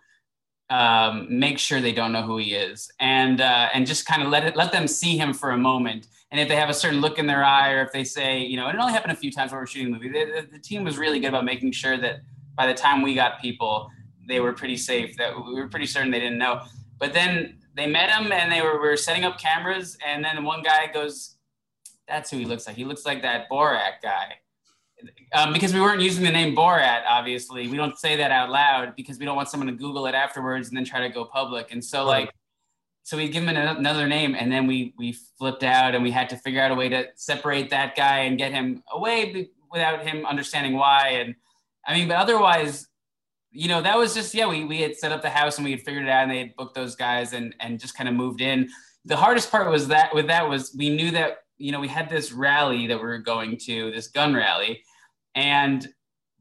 [0.72, 4.30] um, make sure they don't know who he is and uh, and just kind of
[4.30, 7.02] let it let them see him for a moment and if they have a certain
[7.02, 9.32] look in their eye or if they say you know it only happened a few
[9.32, 11.72] times when we are shooting the movie the, the, team was really good about making
[11.72, 12.22] sure that
[12.56, 13.92] by the time we got people
[14.28, 16.62] they were pretty safe that we were pretty certain they didn't know
[16.98, 20.64] but then they met him and they were, were setting up cameras and then one
[20.64, 21.36] guy goes
[22.12, 22.76] that's who he looks like.
[22.76, 24.36] He looks like that Borat guy.
[25.34, 28.96] Um, because we weren't using the name Borat, obviously, we don't say that out loud
[28.96, 31.72] because we don't want someone to Google it afterwards and then try to go public.
[31.72, 32.32] And so, like,
[33.04, 36.30] so we give him another name, and then we we flipped out, and we had
[36.30, 40.26] to figure out a way to separate that guy and get him away without him
[40.26, 41.10] understanding why.
[41.10, 41.36] And
[41.88, 42.88] I mean, but otherwise,
[43.52, 45.72] you know, that was just yeah, we we had set up the house and we
[45.72, 48.16] had figured it out, and they had booked those guys and and just kind of
[48.16, 48.70] moved in.
[49.06, 52.10] The hardest part was that with that was we knew that you know, we had
[52.10, 54.84] this rally that we were going to, this gun rally,
[55.36, 55.88] and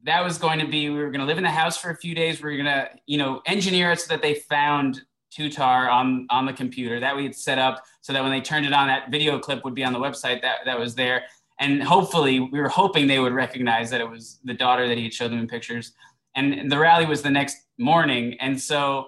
[0.03, 1.95] that was going to be we were going to live in the house for a
[1.95, 2.41] few days.
[2.41, 5.01] We were going to, you know, engineer it so that they found
[5.31, 8.65] Tutar on on the computer that we had set up so that when they turned
[8.65, 11.23] it on, that video clip would be on the website that that was there.
[11.59, 15.03] And hopefully, we were hoping they would recognize that it was the daughter that he
[15.03, 15.93] had showed them in pictures.
[16.35, 19.07] And the rally was the next morning, and so,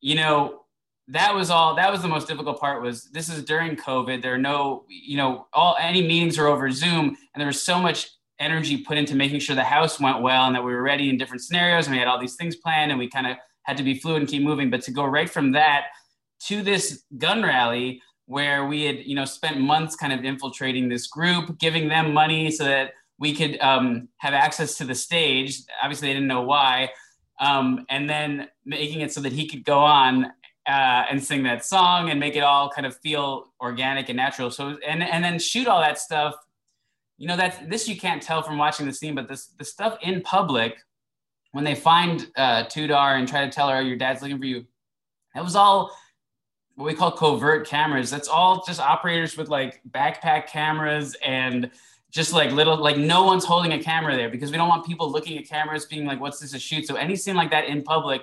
[0.00, 0.60] you know,
[1.10, 4.32] that was all that was the most difficult part was this is during covid there
[4.32, 8.10] are no you know all any meetings are over zoom and there was so much
[8.40, 11.18] energy put into making sure the house went well and that we were ready in
[11.18, 13.82] different scenarios and we had all these things planned and we kind of had to
[13.82, 15.86] be fluid and keep moving but to go right from that
[16.40, 21.06] to this gun rally where we had you know spent months kind of infiltrating this
[21.06, 25.60] group giving them money so that we could um, have access to the stage.
[25.82, 26.90] Obviously, they didn't know why.
[27.38, 30.24] Um, and then making it so that he could go on
[30.66, 34.50] uh, and sing that song and make it all kind of feel organic and natural.
[34.50, 36.34] So and and then shoot all that stuff.
[37.20, 39.98] You know that this you can't tell from watching the scene, but this the stuff
[40.00, 40.78] in public
[41.52, 44.64] when they find uh, Tutar and try to tell her your dad's looking for you.
[45.34, 45.94] That was all
[46.76, 48.10] what we call covert cameras.
[48.10, 51.70] That's all just operators with like backpack cameras and
[52.10, 55.12] just like little like no one's holding a camera there because we don't want people
[55.12, 57.82] looking at cameras being like what's this a shoot so any scene like that in
[57.82, 58.22] public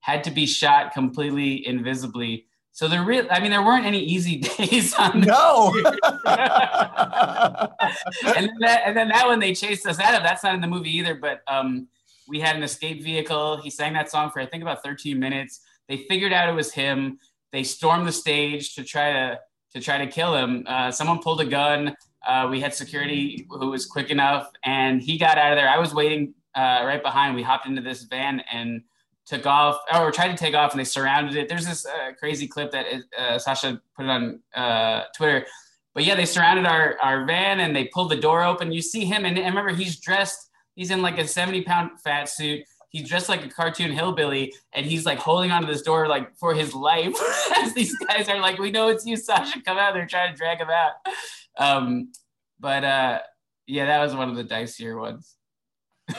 [0.00, 4.36] had to be shot completely invisibly so there really, I mean there weren't any easy
[4.58, 5.72] days on no.
[8.36, 10.24] And, then that, and then that one they chased us out of.
[10.24, 11.86] That's not in the movie either but um,
[12.26, 13.58] we had an escape vehicle.
[13.58, 15.60] He sang that song for i think about 13 minutes.
[15.88, 17.20] They figured out it was him.
[17.52, 19.38] They stormed the stage to try to
[19.74, 20.64] to try to kill him.
[20.66, 21.96] Uh, someone pulled a gun.
[22.26, 25.68] Uh, we had security who was quick enough, and he got out of there.
[25.68, 27.36] I was waiting uh, right behind.
[27.36, 28.82] We hopped into this van and
[29.26, 31.48] took off, or tried to take off, and they surrounded it.
[31.48, 32.86] There's this uh, crazy clip that
[33.18, 35.46] uh, Sacha put it on uh, Twitter.
[35.94, 38.72] But yeah, they surrounded our, our van and they pulled the door open.
[38.72, 42.28] You see him, and, and remember, he's dressed, he's in like a 70 pound fat
[42.28, 46.32] suit he's dressed like a cartoon hillbilly and he's like holding onto this door like
[46.36, 47.12] for his life
[47.56, 50.36] as these guys are like we know it's you Sacha come out they're trying to
[50.36, 50.92] drag him out
[51.56, 52.12] um,
[52.58, 53.20] but uh,
[53.66, 55.36] yeah, that was one of the dicier ones.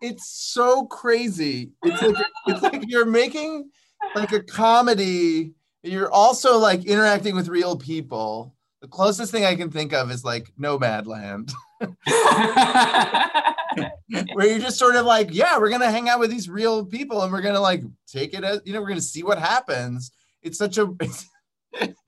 [0.00, 1.72] it's so crazy.
[1.82, 3.70] It's like it's like you're making
[4.14, 5.54] like a comedy.
[5.82, 8.54] You're also like interacting with real people.
[8.80, 11.52] The closest thing I can think of is like Nomadland.
[14.32, 17.22] Where you're just sort of like, yeah, we're gonna hang out with these real people
[17.22, 20.10] and we're gonna like take it as you know, we're gonna see what happens.
[20.42, 21.26] It's such a it's,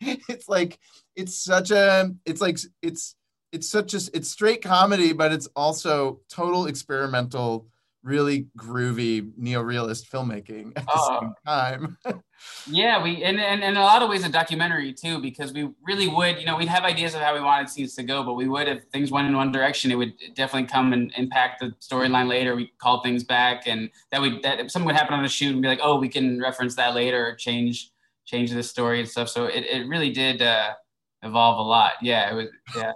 [0.01, 0.79] it's like
[1.17, 3.15] it's such a it's like it's
[3.53, 7.67] it's such a it's straight comedy but it's also total experimental
[8.03, 11.99] really groovy neo-realist filmmaking at the uh, same time.
[12.67, 15.69] Yeah we and, and, and in a lot of ways a documentary too because we
[15.83, 18.33] really would you know we'd have ideas of how we wanted scenes to go but
[18.33, 21.75] we would if things went in one direction it would definitely come and impact the
[21.83, 22.57] storyline later.
[22.57, 25.53] We call things back and that would that if something would happen on a shoot
[25.53, 27.93] and be like oh we can reference that later or change
[28.31, 29.29] change the story and stuff.
[29.29, 30.75] So it, it really did uh,
[31.23, 31.93] evolve a lot.
[32.03, 32.49] Yeah, it was.
[32.77, 32.93] Yeah.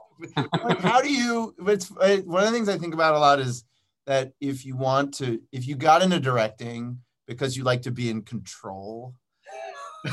[0.65, 1.55] like how do you?
[1.67, 3.65] It's one of the things I think about a lot is
[4.07, 8.11] that if you want to, if you got into directing because you like to be
[8.11, 9.15] in control,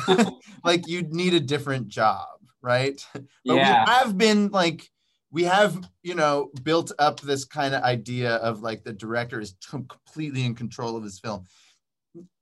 [0.64, 2.28] like you'd need a different job,
[2.62, 3.06] right?
[3.14, 3.86] But yeah.
[3.86, 4.90] we have been like
[5.32, 9.56] we have you know built up this kind of idea of like the director is
[9.70, 11.46] completely in control of his film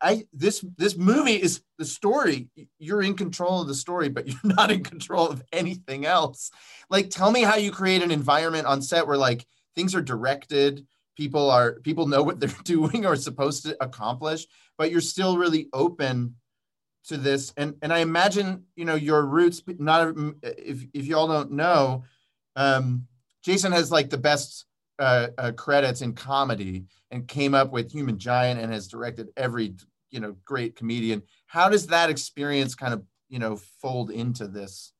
[0.02, 2.50] I this this movie is the story.
[2.80, 6.52] You're in control of the story, but you're not in control of anything else.
[6.90, 10.86] Like, tell me how you create an environment on set where like things are directed,
[11.16, 15.68] people are people know what they're doing or supposed to accomplish, but you're still really
[15.74, 16.36] open
[17.06, 17.54] to this.
[17.58, 19.62] And and I imagine you know your roots.
[19.68, 22.06] Not if if you all don't know,
[22.56, 23.08] um,
[23.44, 24.66] Jason has like the best
[25.00, 29.74] uh, uh, credits in comedy and came up with Human Giant and has directed every
[30.12, 31.24] you know great comedian.
[31.48, 34.94] How does that experience kind of you know fold into this?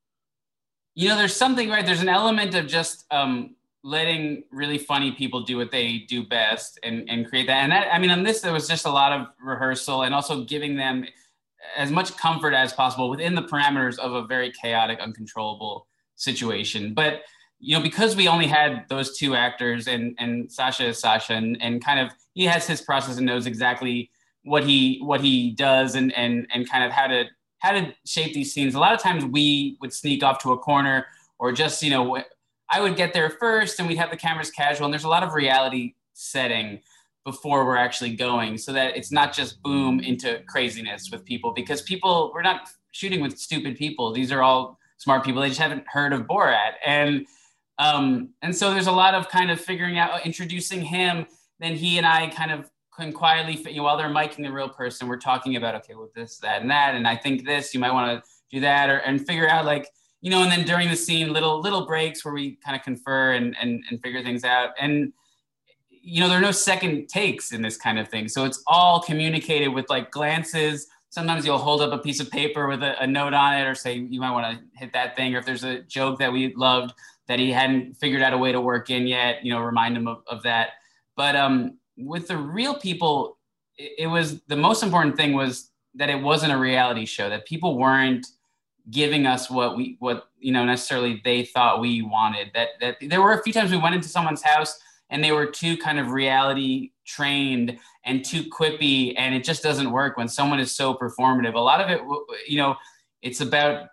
[0.94, 1.86] You know, there's something right.
[1.86, 6.78] There's an element of just um, letting really funny people do what they do best
[6.82, 7.62] and and create that.
[7.62, 10.44] And that I mean, on this there was just a lot of rehearsal and also
[10.44, 11.06] giving them
[11.76, 15.86] as much comfort as possible within the parameters of a very chaotic, uncontrollable
[16.16, 16.94] situation.
[16.94, 17.22] But
[17.60, 21.60] you know, because we only had those two actors and and Sacha is Sacha and,
[21.60, 24.10] and kind of he has his process and knows exactly
[24.44, 27.24] what he what he does and and and kind of how to
[27.58, 28.74] how to shape these scenes.
[28.74, 31.06] A lot of times we would sneak off to a corner
[31.38, 32.22] or just, you know,
[32.70, 35.22] I would get there first and we'd have the cameras casual and there's a lot
[35.22, 36.80] of reality setting
[37.26, 41.82] before we're actually going so that it's not just boom into craziness with people because
[41.82, 44.12] people we're not shooting with stupid people.
[44.12, 45.42] These are all smart people.
[45.42, 46.72] They just haven't heard of Borat.
[46.84, 47.26] And
[47.80, 51.26] um, and so there's a lot of kind of figuring out, introducing him.
[51.60, 54.68] Then he and I kind of can quietly, you know, while they're miking the real
[54.68, 56.94] person, we're talking about, okay, well, this, that, and that.
[56.94, 59.88] And I think this, you might want to do that or, and figure out like,
[60.20, 63.32] you know, and then during the scene, little, little breaks where we kind of confer
[63.32, 64.70] and, and, and figure things out.
[64.78, 65.14] And,
[65.88, 68.28] you know, there are no second takes in this kind of thing.
[68.28, 70.86] So it's all communicated with like glances.
[71.08, 73.74] Sometimes you'll hold up a piece of paper with a, a note on it or
[73.74, 75.34] say, you might want to hit that thing.
[75.34, 76.92] Or if there's a joke that we loved,
[77.28, 80.08] that he hadn't figured out a way to work in yet, you know, remind him
[80.08, 80.70] of, of that.
[81.16, 83.38] But um, with the real people,
[83.76, 87.46] it, it was the most important thing was that it wasn't a reality show, that
[87.46, 88.26] people weren't
[88.90, 93.20] giving us what we what you know necessarily they thought we wanted that that there
[93.20, 94.80] were a few times we went into someone's house
[95.10, 99.92] and they were too kind of reality trained and too quippy and it just doesn't
[99.92, 102.00] work when someone is so performative a lot of it
[102.48, 102.74] you know
[103.22, 103.88] it's about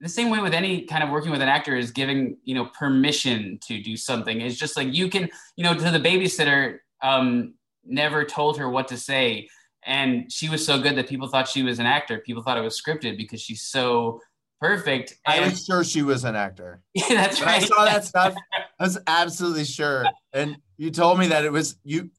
[0.00, 2.66] the same way with any kind of working with an actor is giving you know
[2.66, 7.54] permission to do something it's just like you can you know to the babysitter um
[7.84, 9.48] never told her what to say
[9.84, 12.62] and she was so good that people thought she was an actor people thought it
[12.62, 14.20] was scripted because she's so
[14.60, 16.82] perfect I and- was sure she was an actor.
[16.94, 18.34] yeah that's When I saw that stuff,
[18.78, 20.04] I was absolutely sure.
[20.34, 22.10] And you told me that it was you.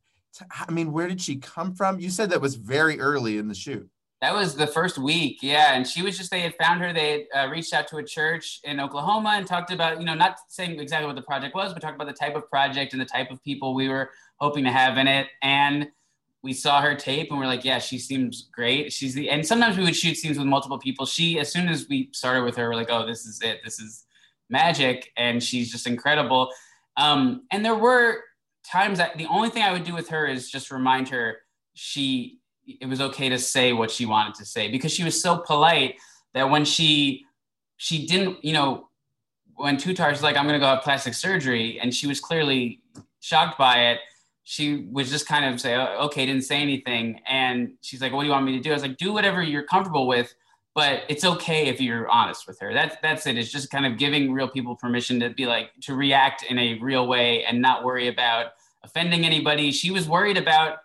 [0.50, 2.00] I mean, where did she come from?
[2.00, 3.88] You said that was very early in the shoot.
[4.22, 5.74] That was the first week, yeah.
[5.74, 8.04] And she was just, they had found her, they had uh, reached out to a
[8.04, 11.74] church in Oklahoma and talked about, you know, not saying exactly what the project was,
[11.74, 14.64] but talked about the type of project and the type of people we were hoping
[14.64, 15.28] to have in it.
[15.42, 15.90] And
[16.44, 18.94] we saw her tape and we're like, yeah, she seems great.
[18.94, 21.08] She's the, and sometimes we would shoot scenes with multiple people.
[21.08, 23.62] She, as soon as we started with her, we're like, oh, this is it.
[23.64, 24.06] This is
[24.52, 25.12] magic.
[25.18, 26.52] And she's just incredible.
[26.96, 28.24] Um, and there were
[28.70, 31.38] times that the only thing I would do with her is just remind her
[31.74, 32.41] she
[32.80, 35.96] it was okay to say what she wanted to say because she was so polite
[36.34, 37.26] that when she
[37.78, 38.88] she didn't you know
[39.56, 42.82] when Tutar's like I'm gonna go have plastic surgery and she was clearly
[43.20, 44.00] shocked by it
[44.44, 47.22] she was just kind of say oh, okay didn't say anything.
[47.28, 48.72] And she's like what do you want me to do?
[48.72, 50.34] I was like do whatever you're comfortable with
[50.74, 52.74] but it's okay if you're honest with her.
[52.74, 53.38] That's that's it.
[53.38, 56.80] It's just kind of giving real people permission to be like to react in a
[56.80, 58.54] real way and not worry about
[58.84, 59.72] offending anybody.
[59.72, 60.80] She was worried about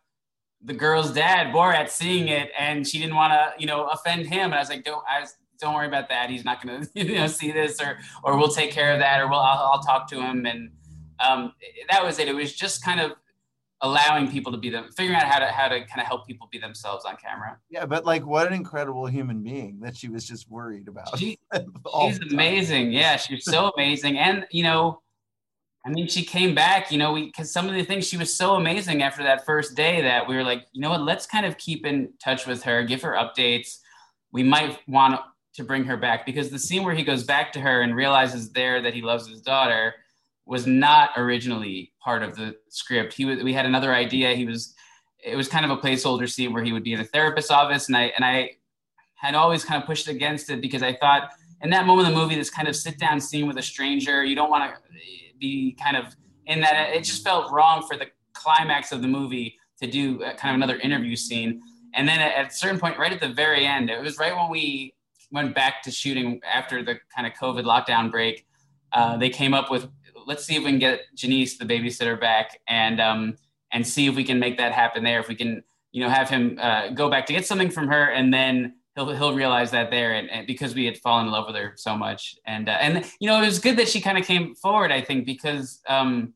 [0.66, 4.46] the girl's dad Borat seeing it and she didn't want to you know offend him.
[4.46, 6.28] And I was like don't I was, don't worry about that.
[6.28, 9.28] He's not gonna you know see this or or we'll take care of that or
[9.28, 10.44] we'll I'll, I'll talk to him.
[10.44, 10.70] And
[11.24, 11.52] um,
[11.90, 12.28] that was it.
[12.28, 13.12] It was just kind of
[13.82, 16.48] allowing people to be them figuring out how to how to kind of help people
[16.50, 17.58] be themselves on camera.
[17.70, 21.16] Yeah, but like, what an incredible human being that she was just worried about.
[21.18, 21.38] she,
[22.02, 22.92] she's amazing.
[22.92, 24.18] Yeah she's so amazing.
[24.18, 25.00] And you know
[25.86, 28.34] I mean, she came back, you know, we because some of the things she was
[28.34, 31.46] so amazing after that first day that we were like, you know what, let's kind
[31.46, 33.78] of keep in touch with her, give her updates.
[34.32, 35.20] We might want
[35.54, 38.50] to bring her back because the scene where he goes back to her and realizes
[38.50, 39.94] there that he loves his daughter
[40.44, 43.14] was not originally part of the script.
[43.14, 44.34] He was we had another idea.
[44.34, 44.74] He was
[45.24, 47.86] it was kind of a placeholder scene where he would be in a therapist's office
[47.86, 48.56] and I and I
[49.14, 51.30] had always kind of pushed against it because I thought
[51.62, 54.24] in that moment of the movie, this kind of sit down scene with a stranger,
[54.24, 54.78] you don't want to
[55.38, 56.90] be kind of in that.
[56.94, 60.78] It just felt wrong for the climax of the movie to do kind of another
[60.78, 61.60] interview scene.
[61.94, 64.34] And then at, at a certain point, right at the very end, it was right
[64.34, 64.94] when we
[65.32, 68.46] went back to shooting after the kind of COVID lockdown break.
[68.92, 69.88] Uh, they came up with
[70.26, 73.36] let's see if we can get Jeanise, the babysitter, back and um,
[73.72, 75.20] and see if we can make that happen there.
[75.20, 78.10] If we can, you know, have him uh, go back to get something from her,
[78.10, 81.46] and then he'll he'll realize that there, and, and because we had fallen in love
[81.46, 84.18] with her so much, and uh, and you know, it was good that she kind
[84.18, 84.90] of came forward.
[84.90, 86.32] I think because um,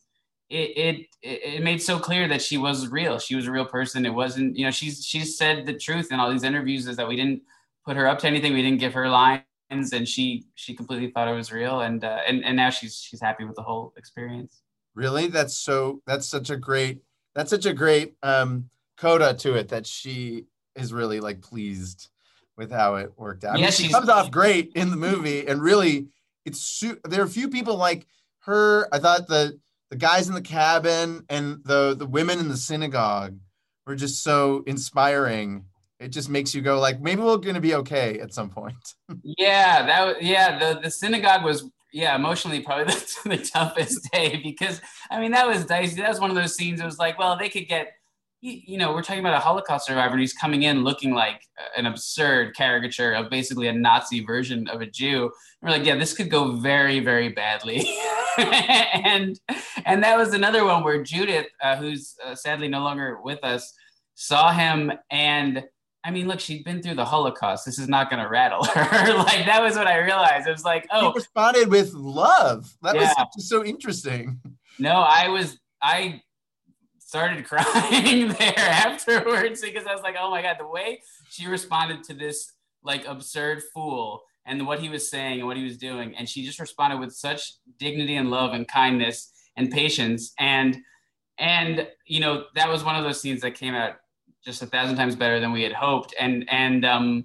[0.49, 3.18] it, it it made so clear that she was real.
[3.18, 4.07] She was a real person.
[4.07, 7.09] It wasn't, you know, she's she's said the truth in all these interviews is that
[7.09, 7.42] we didn't
[7.85, 8.53] put her up to anything.
[8.53, 11.81] We didn't give her lines, and she she completely thought it was real.
[11.81, 14.62] And uh, and and now she's she's happy with the whole experience.
[14.94, 15.29] Really?
[15.29, 17.01] That's so that's such a great
[17.35, 18.68] that's such a great um
[18.99, 20.44] coda to it that she
[20.75, 22.11] is really like pleased
[22.61, 23.55] with how it worked out.
[23.57, 26.09] I Yeah, mean, she comes off great in the movie and really
[26.44, 28.07] it's su- there are a few people like
[28.40, 28.87] her.
[28.92, 29.59] I thought the
[29.90, 33.37] the guys in the cabin and the the women in the synagogue
[33.87, 35.64] were just so inspiring.
[35.99, 38.94] It just makes you go like maybe we're going to be okay at some point.
[39.23, 40.59] Yeah, that was yeah.
[40.59, 45.46] The the synagogue was yeah emotionally probably the, the toughest day because I mean that
[45.46, 45.96] was dicey.
[46.01, 46.81] That was one of those scenes.
[46.81, 47.92] It was like, well, they could get
[48.40, 51.42] you, you know we're talking about a Holocaust survivor and he's coming in looking like
[51.76, 55.24] an absurd caricature of basically a Nazi version of a Jew.
[55.24, 55.31] And
[55.70, 57.87] we're like, yeah, this could go very very badly.
[58.38, 59.38] and
[59.85, 63.74] and that was another one where Judith, uh, who's uh, sadly no longer with us,
[64.14, 65.64] saw him and
[66.03, 67.66] I mean, look, she'd been through the Holocaust.
[67.66, 69.14] This is not going to rattle her.
[69.18, 70.48] like that was what I realized.
[70.48, 72.74] It was like, He oh responded with love.
[72.81, 73.03] That Yeah.
[73.18, 74.40] was just so interesting.
[74.79, 76.22] no, I was I
[77.11, 82.05] started crying there afterwards because I was like, oh my god, the way she responded
[82.05, 82.52] to this
[82.85, 86.46] like absurd fool and what he was saying and what he was doing, and she
[86.46, 90.33] just responded with such dignity and love and kindness and patience.
[90.38, 90.79] And
[91.38, 93.94] and you know that was one of those scenes that came out
[94.44, 96.15] just a thousand times better than we had hoped.
[96.17, 97.25] And and um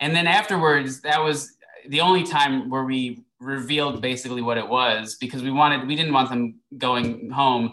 [0.00, 1.54] and then afterwards that was
[1.86, 6.14] the only time where we revealed basically what it was because we wanted we didn't
[6.14, 7.72] want them going home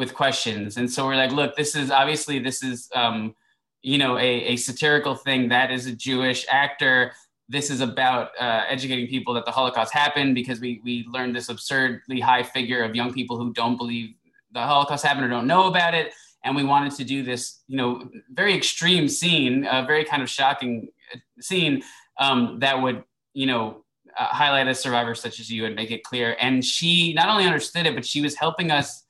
[0.00, 0.78] with questions.
[0.78, 3.36] And so we're like look this is obviously this is um
[3.82, 7.12] you know a, a satirical thing that is a jewish actor.
[7.48, 11.48] This is about uh, educating people that the Holocaust happened because we we learned this
[11.48, 14.08] absurdly high figure of young people who don't believe
[14.52, 16.12] the Holocaust happened or don't know about it,
[16.44, 20.30] and we wanted to do this, you know, very extreme scene, a very kind of
[20.30, 21.82] shocking uh, scene
[22.18, 23.84] um, that would, you know,
[24.18, 26.36] uh, highlight a survivor such as you and make it clear.
[26.40, 29.04] And she not only understood it, but she was helping us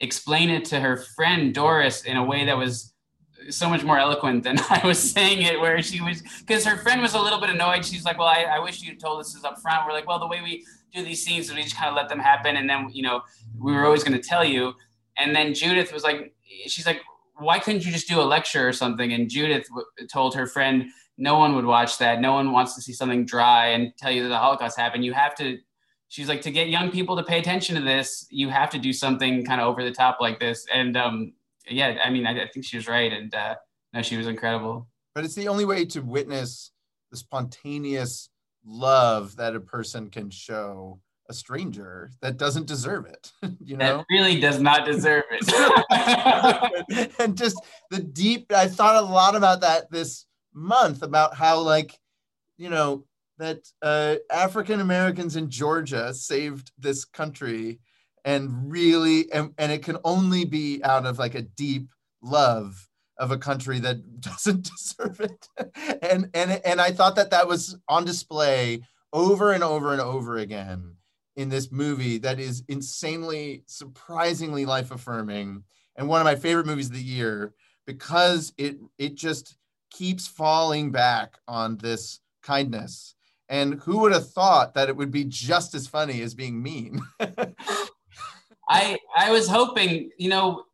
[0.00, 2.92] explain it to her friend Doris in a way that was
[3.50, 7.00] so much more eloquent than I was saying it, where she was, because her friend
[7.00, 7.84] was a little bit annoyed.
[7.84, 9.86] She's like, Well, I, I wish you told us this up front.
[9.86, 12.08] We're like, Well, the way we do these scenes is we just kind of let
[12.08, 12.56] them happen.
[12.56, 13.22] And then, you know,
[13.58, 14.74] we were always going to tell you.
[15.18, 16.34] And then Judith was like,
[16.66, 17.00] She's like,
[17.38, 19.12] Why couldn't you just do a lecture or something?
[19.12, 20.86] And Judith w- told her friend,
[21.18, 22.20] No one would watch that.
[22.20, 25.04] No one wants to see something dry and tell you that the Holocaust happened.
[25.04, 25.58] You have to
[26.08, 28.92] she's like to get young people to pay attention to this you have to do
[28.92, 31.32] something kind of over the top like this and um
[31.68, 33.56] yeah, I mean, I, I think she was right, and uh,
[33.92, 34.88] no, she was incredible.
[35.14, 36.70] But it's the only way to witness
[37.10, 38.28] the spontaneous
[38.64, 43.32] love that a person can show a stranger that doesn't deserve it.
[43.64, 47.12] You know, that really does not deserve it.
[47.18, 47.56] and just
[47.90, 48.52] the deep.
[48.52, 51.98] I thought a lot about that this month about how like,
[52.56, 53.04] you know,
[53.38, 57.80] that uh, African Americans in Georgia saved this country
[58.24, 61.88] and really and, and it can only be out of like a deep
[62.22, 65.48] love of a country that doesn't deserve it.
[66.02, 68.82] And and and i thought that that was on display
[69.12, 70.96] over and over and over again
[71.36, 75.62] in this movie that is insanely surprisingly life affirming
[75.96, 77.54] and one of my favorite movies of the year
[77.86, 79.56] because it it just
[79.90, 83.15] keeps falling back on this kindness
[83.48, 87.00] and who would have thought that it would be just as funny as being mean
[88.68, 90.64] I I was hoping, you know,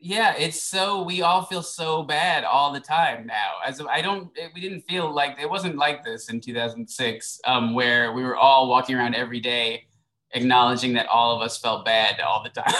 [0.00, 3.54] yeah, it's so we all feel so bad all the time now.
[3.64, 8.12] As I don't, we didn't feel like it wasn't like this in 2006, um, where
[8.12, 9.86] we were all walking around every day
[10.32, 12.74] acknowledging that all of us felt bad all the time.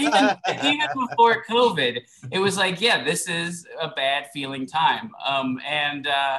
[0.00, 2.00] even, even before COVID,
[2.30, 5.10] it was like, yeah, this is a bad feeling time.
[5.24, 6.38] Um, and uh,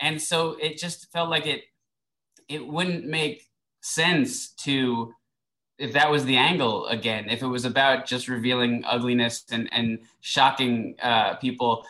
[0.00, 1.64] and so it just felt like it
[2.48, 3.48] it wouldn't make
[3.80, 5.12] sense to
[5.78, 10.00] if that was the angle again, if it was about just revealing ugliness and and
[10.20, 11.86] shocking uh, people,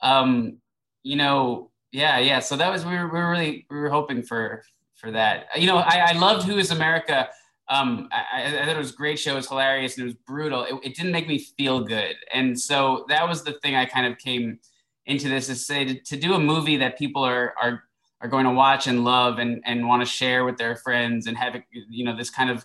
[0.00, 0.58] um,
[1.02, 2.38] you know, yeah, yeah.
[2.38, 4.62] So that was we were, we were really we were hoping for
[4.94, 5.46] for that.
[5.56, 7.28] You know, I, I loved Who Is America.
[7.68, 9.32] Um, I, I, thought it was a great show.
[9.32, 10.64] It was hilarious and it was brutal.
[10.64, 14.06] It, it, didn't make me feel good, and so that was the thing I kind
[14.06, 14.58] of came
[15.06, 17.84] into this is say to, to do a movie that people are are
[18.20, 21.36] are going to watch and love and and want to share with their friends and
[21.36, 22.64] have you know this kind of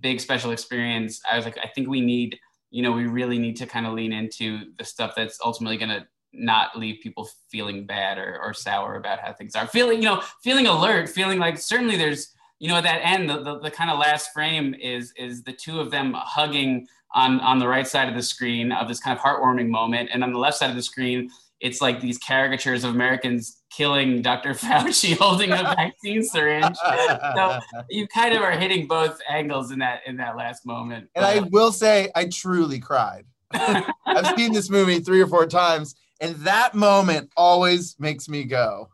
[0.00, 2.38] big special experience, I was like, I think we need,
[2.70, 5.90] you know, we really need to kind of lean into the stuff that's ultimately going
[5.90, 9.66] to not leave people feeling bad or, or sour about how things are.
[9.66, 13.42] Feeling, you know, feeling alert, feeling like certainly there's, you know, at that end, the,
[13.42, 17.58] the, the kind of last frame is is the two of them hugging on on
[17.58, 20.38] the right side of the screen of this kind of heartwarming moment, and on the
[20.38, 21.30] left side of the screen,
[21.60, 24.50] it's like these caricatures of Americans killing Dr.
[24.54, 26.76] Fauci holding a vaccine syringe.
[26.76, 31.08] So you kind of are hitting both angles in that in that last moment.
[31.14, 33.24] And I will say, I truly cried.
[33.52, 38.88] I've seen this movie three or four times, and that moment always makes me go.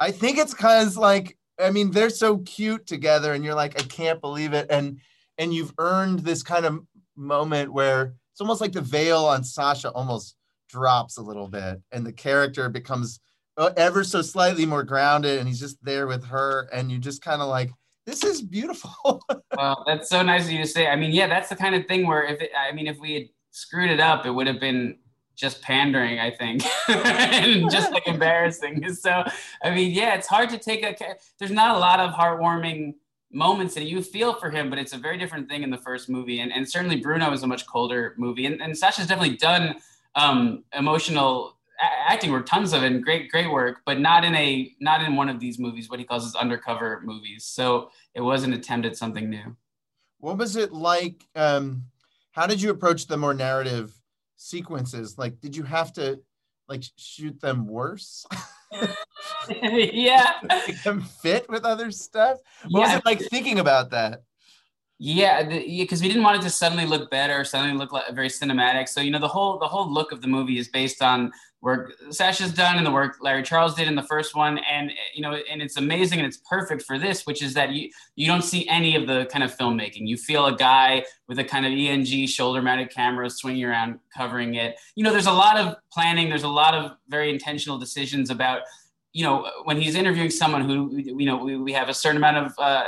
[0.00, 3.84] I think it's because like I mean they're so cute together, and you're like I
[3.84, 4.98] can't believe it, and
[5.38, 6.80] and you've earned this kind of
[7.16, 10.36] moment where it's almost like the veil on Sacha almost
[10.74, 13.20] drops a little bit, and the character becomes
[13.56, 17.22] uh, ever so slightly more grounded and he's just there with her and you just
[17.22, 17.70] kind of like
[18.06, 19.22] this is beautiful.
[19.56, 20.88] Well that's so nice of you to say.
[20.88, 23.14] I mean yeah that's the kind of thing where if it, i mean if we
[23.14, 23.22] had
[23.52, 24.98] screwed it up it would have been
[25.36, 28.84] just pandering i think and just like embarrassing.
[28.94, 29.22] So
[29.62, 30.96] i mean yeah it's hard to take a
[31.38, 32.94] there's not a lot of heartwarming
[33.30, 36.08] moments that you feel for him but it's a very different thing in the first
[36.08, 39.76] movie and, and certainly bruno is a much colder movie and, and Sacha's definitely done
[40.16, 44.72] um, emotional acting work, tons of it, and great, great work, but not in a
[44.80, 47.44] not in one of these movies, what he calls his undercover movies.
[47.44, 49.56] So it was an attempt at something new.
[50.18, 51.24] What was it like?
[51.34, 51.84] Um,
[52.32, 53.92] how did you approach the more narrative
[54.36, 55.18] sequences?
[55.18, 56.20] Like, did you have to
[56.68, 58.26] like shoot them worse?
[59.48, 62.38] yeah, Make them fit with other stuff.
[62.68, 62.86] What yeah.
[62.86, 64.22] was it like thinking about that?
[65.06, 68.88] Yeah, because we didn't want it to suddenly look better, suddenly look like very cinematic.
[68.88, 71.30] So you know, the whole the whole look of the movie is based on
[71.60, 75.20] work Sacha's done and the work Larry Charles did in the first one, and you
[75.20, 78.44] know, and it's amazing and it's perfect for this, which is that you you don't
[78.44, 80.08] see any of the kind of filmmaking.
[80.08, 84.80] You feel a guy with a kind of ENG shoulder-mounted camera swinging around covering it.
[84.94, 86.30] You know, there's a lot of planning.
[86.30, 88.62] There's a lot of very intentional decisions about
[89.14, 92.36] you know, when he's interviewing someone who, you know, we, we have a certain amount
[92.36, 92.82] of uh,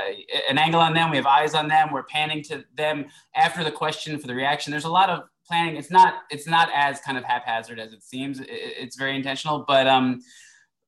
[0.51, 3.07] an angle on them, we have eyes on them, we're panning to them
[3.37, 4.73] after the question for the reaction.
[4.73, 5.77] There's a lot of planning.
[5.77, 8.41] It's not it's not as kind of haphazard as it seems.
[8.45, 10.21] It's very intentional, but um,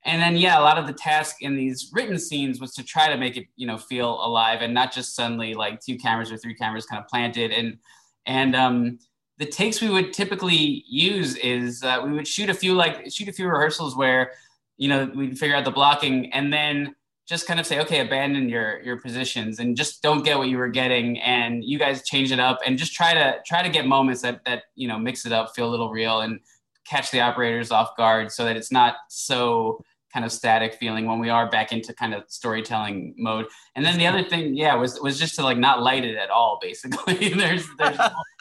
[0.05, 3.09] and then yeah, a lot of the task in these written scenes was to try
[3.09, 6.37] to make it you know feel alive and not just suddenly like two cameras or
[6.37, 7.79] three cameras kind of planted and
[8.27, 8.99] and um
[9.39, 13.29] the takes we would typically use is uh, we would shoot a few like shoot
[13.29, 14.33] a few rehearsals where
[14.79, 16.95] you know, we'd figure out the blocking and then
[17.29, 20.57] just kind of say, okay, abandon your your positions and just don't get what you
[20.57, 23.87] were getting, and you guys change it up and just try to try to get
[23.87, 26.41] moments that that you know mix it up, feel a little real, and
[26.87, 31.19] catch the operators off guard so that it's not so kind of static feeling when
[31.19, 33.47] we are back into kind of storytelling mode.
[33.77, 36.31] And then the other thing, yeah, was was just to like not light it at
[36.31, 36.59] all.
[36.63, 37.99] Basically, there's there's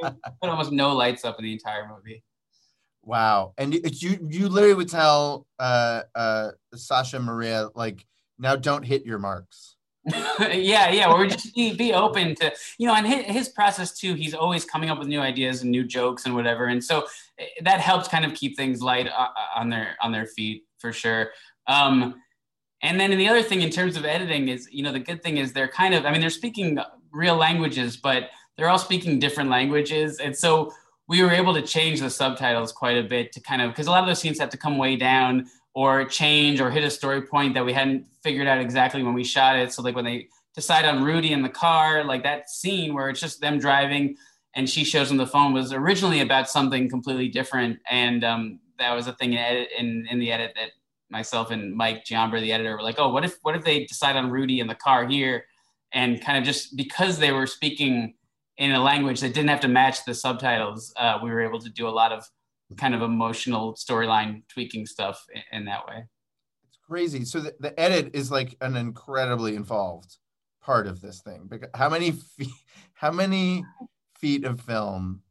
[0.00, 2.24] put almost no lights up in the entire movie.
[3.04, 3.54] Wow.
[3.58, 8.06] And you you literally would tell uh uh Sacha Maria like
[8.38, 9.76] now don't hit your marks.
[10.40, 11.08] yeah, yeah.
[11.08, 14.14] We're just be, be open to you know, and his, his process too.
[14.14, 17.06] He's always coming up with new ideas and new jokes and whatever, and so
[17.38, 20.64] eh, that helps kind of keep things light uh, uh, on their on their feet
[20.80, 21.30] for sure.
[21.68, 22.20] Um,
[22.82, 25.36] and then the other thing in terms of editing is, you know, the good thing
[25.36, 26.80] is they're kind of, I mean, they're speaking
[27.12, 30.72] real languages, but they're all speaking different languages, and so
[31.08, 33.90] we were able to change the subtitles quite a bit to kind of because a
[33.90, 37.22] lot of those scenes have to come way down or change or hit a story
[37.22, 39.72] point that we hadn't figured out exactly when we shot it.
[39.72, 43.20] So like when they decide on Rudy in the car, like that scene where it's
[43.20, 44.16] just them driving
[44.54, 47.78] and she shows them the phone was originally about something completely different.
[47.90, 50.70] And um, that was a thing in, edit, in, in the edit that
[51.10, 54.16] myself and Mike Giambra, the editor, were like, oh, what if what if they decide
[54.16, 55.44] on Rudy in the car here?
[55.92, 58.14] And kind of just because they were speaking
[58.58, 61.70] in a language that didn't have to match the subtitles, uh, we were able to
[61.70, 62.24] do a lot of
[62.76, 66.04] kind of emotional storyline tweaking stuff in, in, that way.
[66.68, 67.24] It's crazy.
[67.24, 70.16] So the, the edit is like an incredibly involved
[70.62, 71.46] part of this thing.
[71.48, 72.48] Because how many feet,
[72.94, 73.64] how many
[74.18, 75.22] feet of film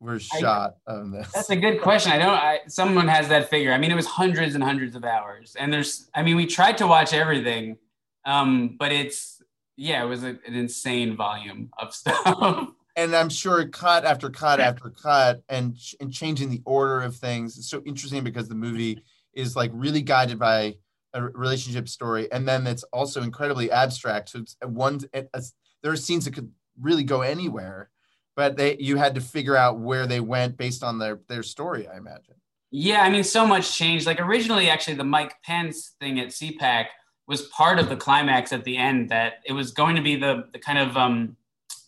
[0.00, 1.30] were shot I, on this?
[1.32, 2.12] That's a good question.
[2.12, 2.30] I don't.
[2.30, 3.72] I, someone has that figure.
[3.72, 6.10] I mean, it was hundreds and hundreds of hours, and there's.
[6.14, 7.76] I mean, we tried to watch everything,
[8.24, 9.41] um, but it's
[9.76, 12.68] yeah, it was a, an insane volume of stuff.
[12.96, 17.56] and I'm sure cut after cut after cut, and and changing the order of things.
[17.58, 19.02] It's so interesting because the movie
[19.34, 20.76] is like really guided by
[21.14, 24.30] a relationship story, and then it's also incredibly abstract.
[24.30, 25.00] So it's uh, one.
[25.14, 25.44] Uh, it,
[25.82, 26.50] there are scenes that could
[26.80, 27.90] really go anywhere,
[28.36, 31.88] but they you had to figure out where they went based on their their story.
[31.88, 32.34] I imagine.
[32.74, 34.06] Yeah, I mean, so much changed.
[34.06, 36.86] Like originally, actually, the Mike Pence thing at CPAC
[37.26, 40.44] was part of the climax at the end that it was going to be the,
[40.52, 41.36] the kind of um,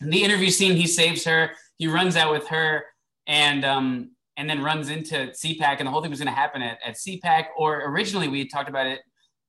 [0.01, 2.83] the interview scene he saves her he runs out with her
[3.27, 6.61] and um, and then runs into cpac and the whole thing was going to happen
[6.61, 9.01] at, at cpac or originally we had talked about it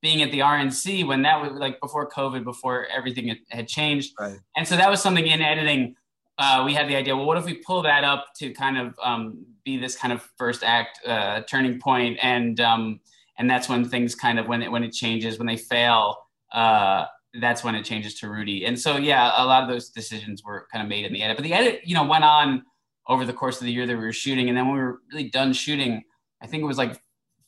[0.03, 4.13] being at the rnc when that was like before covid before everything had, had changed
[4.21, 4.39] right.
[4.57, 5.95] and so that was something in editing
[6.39, 8.95] uh, we had the idea well what if we pull that up to kind of
[9.03, 13.01] um, be this kind of first act uh, turning point and um,
[13.39, 16.17] and that's when things kind of when it when it changes when they fail
[16.53, 17.07] uh,
[17.41, 18.65] that's when it changes to rudy.
[18.65, 21.37] And so yeah a lot of those decisions were kind of made in the edit.
[21.37, 22.65] But the edit you know went on
[23.09, 24.49] over the course of the year that we were shooting.
[24.49, 26.03] And then when we were really done shooting
[26.43, 27.01] i think it was like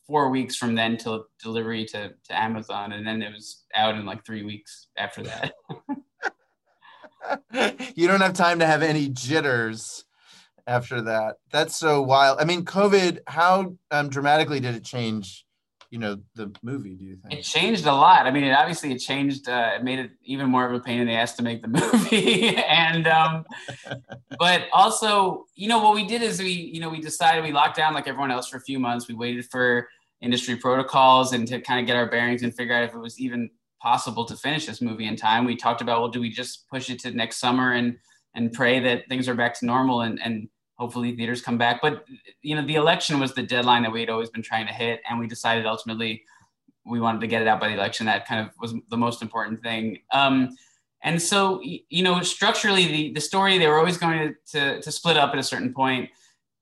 [0.06, 2.92] four weeks from then till delivery to, to amazon.
[2.92, 5.52] And then it was out in like three weeks after that.
[7.94, 10.04] You don't have time to have any jitters
[10.66, 11.36] after that.
[11.50, 12.38] That's so wild.
[12.40, 15.44] I mean covid how um, dramatically did it change
[15.90, 17.40] you know the movie do you think?
[17.40, 18.26] It changed a lot.
[18.26, 21.00] I mean it obviously it changed uh, it made it even more of a pain
[21.00, 22.56] in the ass to make the movie.
[22.56, 23.44] And um
[24.38, 27.76] but also you know what we did is we you know we decided we locked
[27.76, 29.08] down like everyone else for a few months.
[29.08, 29.88] We waited for
[30.20, 33.18] industry protocols and to kind of get our bearings and figure out if it was
[33.18, 33.48] even
[33.80, 35.44] possible to finish this movie in time.
[35.44, 37.96] We talked about well do we just push it to next summer and
[38.34, 41.80] and pray that things are back to normal and and hopefully theaters come back.
[41.82, 42.04] But
[42.42, 45.00] you know, the election was the deadline that we had always been trying to hit,
[45.08, 46.22] and we decided ultimately
[46.86, 48.06] we wanted to get it out by the election.
[48.06, 49.98] That kind of was the most important thing.
[50.12, 50.56] Um,
[51.02, 54.90] and so, you know, structurally, the, the story they were always going to, to, to
[54.90, 56.10] split up at a certain point,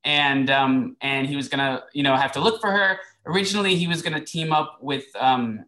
[0.05, 2.99] and um, and he was gonna, you know, have to look for her.
[3.27, 5.05] Originally, he was gonna team up with.
[5.19, 5.65] Um,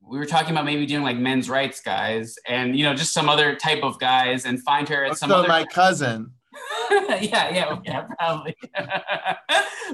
[0.00, 3.28] we were talking about maybe doing like men's rights guys, and you know, just some
[3.28, 5.28] other type of guys, and find her at some.
[5.28, 6.32] So other my cousin.
[6.90, 8.56] yeah, yeah, yeah, probably.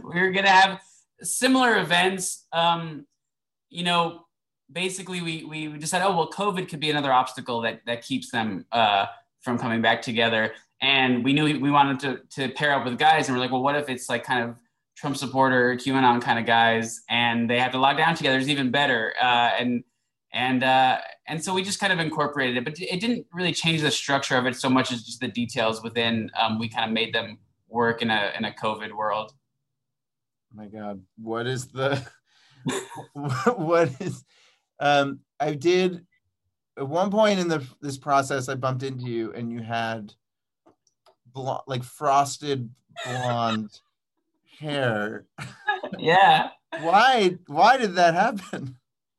[0.02, 0.80] we were gonna have
[1.22, 2.46] similar events.
[2.52, 3.06] Um,
[3.70, 4.26] you know,
[4.70, 8.66] basically, we we decided, oh well, COVID could be another obstacle that that keeps them
[8.72, 9.06] uh,
[9.40, 10.52] from coming back together.
[10.80, 13.62] And we knew we wanted to to pair up with guys, and we're like, well,
[13.62, 14.56] what if it's like kind of
[14.96, 18.70] Trump supporter, QAnon kind of guys, and they have to log down together is even
[18.70, 19.14] better.
[19.20, 19.84] Uh, and
[20.34, 23.80] and uh, and so we just kind of incorporated it, but it didn't really change
[23.80, 26.28] the structure of it so much as just the details within.
[26.38, 29.32] Um, we kind of made them work in a in a COVID world.
[30.52, 32.04] Oh my God, what is the
[33.56, 34.24] what is?
[34.80, 36.04] Um, I did
[36.76, 40.12] at one point in the this process, I bumped into you, and you had
[41.32, 42.68] blonde, like frosted
[43.06, 43.70] blonde
[44.58, 45.26] hair.
[45.98, 46.48] Yeah.
[46.80, 47.36] why?
[47.46, 48.76] Why did that happen?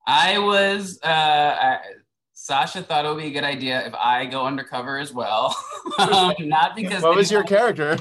[0.07, 0.99] I was.
[1.03, 1.79] Uh, I,
[2.33, 5.55] Sacha thought it would be a good idea if I go undercover as well.
[5.99, 7.01] um, not because.
[7.01, 7.97] What was your character?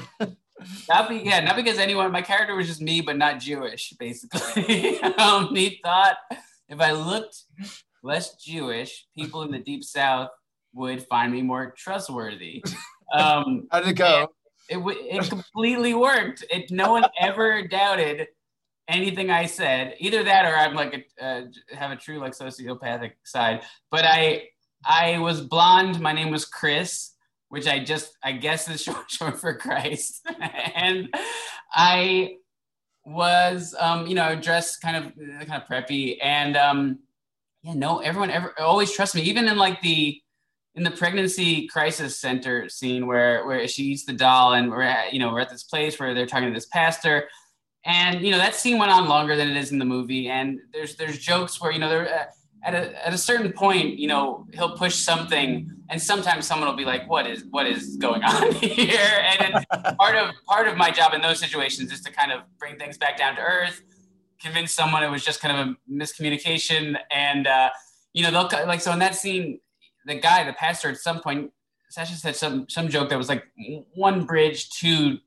[0.87, 2.11] not be, yeah, not because anyone.
[2.11, 3.93] My character was just me, but not Jewish.
[3.97, 6.17] Basically, um, he thought
[6.69, 7.37] if I looked
[8.03, 10.29] less Jewish, people in the deep South
[10.73, 12.63] would find me more trustworthy.
[13.13, 14.27] Um, How did it go?
[14.69, 16.43] It, it, it completely worked.
[16.49, 18.27] It no one ever doubted
[18.87, 19.95] anything I said.
[19.99, 21.41] Either that, or I'm like a, uh,
[21.73, 23.63] have a true like sociopathic side.
[23.91, 24.49] But I
[24.85, 25.99] I was blonde.
[25.99, 27.11] My name was Chris,
[27.49, 30.27] which I just I guess is short, short for Christ,
[30.75, 31.09] and
[31.73, 32.37] I
[33.05, 35.15] was um, you know dressed kind of
[35.47, 36.99] kind of preppy and um,
[37.61, 40.19] yeah no everyone ever always trust me even in like the
[40.73, 45.13] in the pregnancy crisis center scene where where she eats the doll and we're at,
[45.13, 47.29] you know we're at this place where they're talking to this pastor
[47.85, 50.27] and you know that scene went on longer than it is in the movie.
[50.27, 52.25] And there's there's jokes where you know there uh,
[52.63, 56.75] at a, at a certain point you know he'll push something and sometimes someone will
[56.75, 59.23] be like what is what is going on here?
[59.39, 59.65] And
[59.97, 62.97] part of part of my job in those situations is to kind of bring things
[62.97, 63.81] back down to earth
[64.41, 66.97] convince someone it was just kind of a miscommunication.
[67.09, 67.69] And uh,
[68.13, 69.59] you know they'll like so in that scene
[70.05, 71.51] the guy, the pastor, at some point,
[71.89, 73.43] Sacha said some some joke that was like
[73.93, 75.19] one bridge too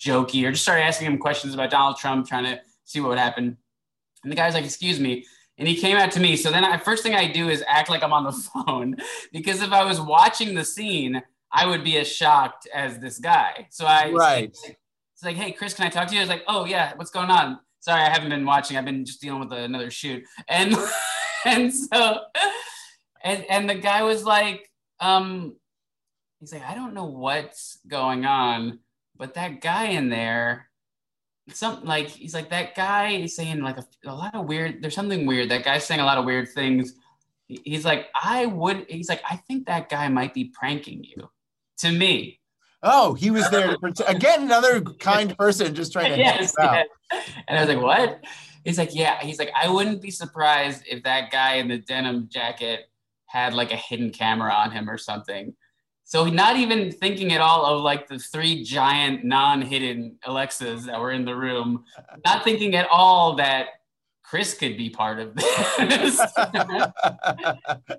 [0.00, 3.18] jokey, or just started asking him questions about Donald Trump, trying to see what would
[3.18, 3.56] happen.
[4.22, 5.24] And the guy's like, "Excuse me,"
[5.58, 6.36] and he came out to me.
[6.36, 8.32] So then, I, first thing I do is act like I'm on the
[8.66, 8.96] phone,
[9.32, 11.22] because if I was watching the scene,
[11.52, 13.66] I would be as shocked as this guy.
[13.70, 14.56] So I right.
[14.64, 17.10] It's like, "Hey, Chris, can I talk to you?" I was like, "Oh yeah, what's
[17.10, 18.76] going on?" Sorry, I haven't been watching.
[18.76, 20.74] I've been just dealing with another shoot, and
[21.44, 22.20] and so
[23.22, 24.70] and and the guy was like,
[25.00, 25.56] um,
[26.38, 28.80] he's like, I don't know what's going on,
[29.20, 30.70] but that guy in there,
[31.52, 34.82] something like he's like that guy is saying like a, a lot of weird.
[34.82, 35.50] There's something weird.
[35.50, 36.94] That guy's saying a lot of weird things.
[37.46, 38.86] He's like, I would.
[38.88, 41.30] He's like, I think that guy might be pranking you.
[41.80, 42.40] To me.
[42.82, 44.10] Oh, he was there to protect.
[44.10, 46.86] Again, another kind person just trying to yes, yes.
[47.46, 48.24] And I was like, what?
[48.64, 49.20] He's like, yeah.
[49.20, 52.88] He's like, I wouldn't be surprised if that guy in the denim jacket
[53.26, 55.54] had like a hidden camera on him or something.
[56.10, 61.12] So not even thinking at all of like the three giant non-hidden Alexas that were
[61.12, 61.84] in the room,
[62.24, 63.66] not thinking at all that
[64.24, 65.46] Chris could be part of this.
[65.76, 66.92] the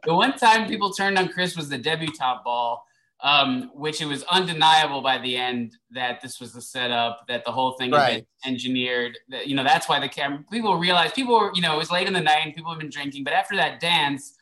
[0.07, 2.85] one time people turned on Chris was the debutante ball,
[3.21, 7.51] um, which it was undeniable by the end that this was the setup, that the
[7.53, 8.01] whole thing right.
[8.01, 9.17] had been engineered.
[9.29, 10.43] That you know that's why the camera.
[10.51, 12.79] People realized people were you know it was late in the night and people have
[12.81, 14.35] been drinking, but after that dance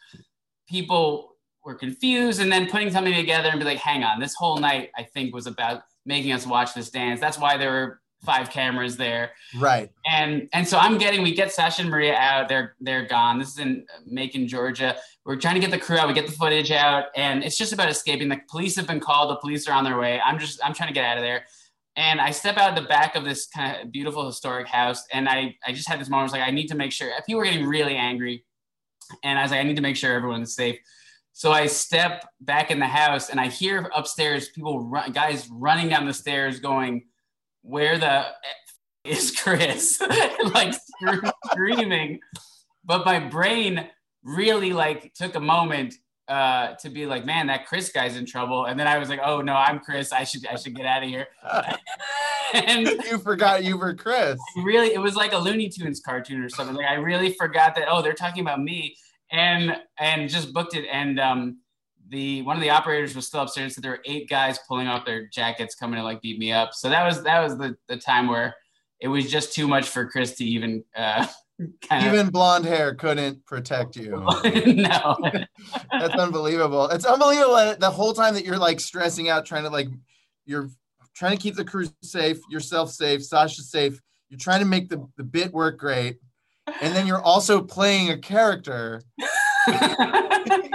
[0.68, 1.36] people
[1.70, 4.90] were confused and then putting something together and be like, hang on, this whole night
[4.98, 7.20] I think was about making us watch this dance.
[7.20, 9.32] That's why there were five cameras there.
[9.56, 9.92] Right.
[10.10, 12.50] And and so I'm getting we get Sacha and Maria out.
[12.50, 13.38] They're they're gone.
[13.38, 14.98] This is in Macon, Georgia.
[15.26, 16.08] We're trying to get the crew out.
[16.08, 18.30] We get the footage out, and it's just about escaping.
[18.30, 19.30] The police have been called.
[19.30, 20.20] The police are on their way.
[20.20, 21.46] I'm just I'm trying to get out of there.
[21.96, 25.56] And I step out the back of this kind of beautiful historic house, and I
[25.66, 26.22] I just had this moment.
[26.22, 27.12] I was like, I need to make sure.
[27.26, 28.44] People were getting really angry
[29.24, 30.80] and I was like, I need to make sure everyone's safe.
[31.40, 35.88] So I step back in the house and I hear upstairs people, run, guys running
[35.88, 37.06] down the stairs going,
[37.62, 38.26] Where the
[39.06, 40.02] is Chris?
[40.54, 40.74] like
[41.50, 42.20] screaming.
[42.84, 43.88] But my brain
[44.22, 45.94] really like took a moment
[46.28, 48.66] uh, to be like, man, that Chris guy's in trouble.
[48.66, 50.12] And then I was like, oh no, I'm Chris.
[50.12, 51.28] I should I should get out of here.
[52.54, 54.38] and you forgot you were Chris.
[54.58, 56.76] Really, it was like a Looney Tunes cartoon or something.
[56.76, 57.88] Like I really forgot that.
[57.90, 58.98] Oh, they're talking about me,
[59.32, 60.86] and and just booked it.
[60.92, 61.60] And um,
[62.10, 65.06] the one of the operators was still upstairs, so there were eight guys pulling off
[65.06, 66.74] their jackets, coming to like beat me up.
[66.74, 68.56] So that was that was the the time where
[69.00, 70.84] it was just too much for Chris to even.
[70.96, 71.28] Uh,
[71.92, 72.32] Even of...
[72.32, 74.12] blonde hair couldn't protect you.
[74.46, 75.18] no.
[75.92, 76.88] That's unbelievable.
[76.88, 79.90] It's unbelievable the whole time that you're like stressing out, trying to like,
[80.46, 80.70] you're
[81.16, 84.00] trying to keep the crew safe, yourself safe, Sacha safe.
[84.30, 86.20] You're trying to make the, the bit work great.
[86.82, 89.02] And then you're also playing a character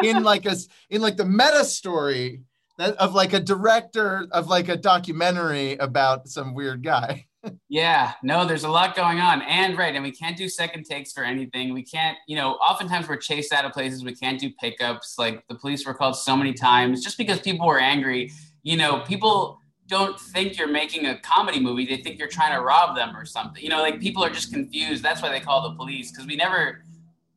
[0.03, 0.57] in like a
[0.91, 2.43] in like the meta story
[2.79, 7.27] that, of like a director of like a documentary about some weird guy.
[7.69, 9.43] yeah, no, there's a lot going on.
[9.43, 11.73] And right, and we can't do second takes for anything.
[11.73, 14.05] We can't, you know, oftentimes we're chased out of places.
[14.05, 15.17] We can't do pickups.
[15.19, 18.33] Like the police were called so many times just because people were angry.
[18.63, 21.87] You know, people don't think you're making a comedy movie.
[21.87, 23.63] They think you're trying to rob them or something.
[23.63, 25.03] You know, like people are just confused.
[25.03, 26.85] That's why they call the police because we never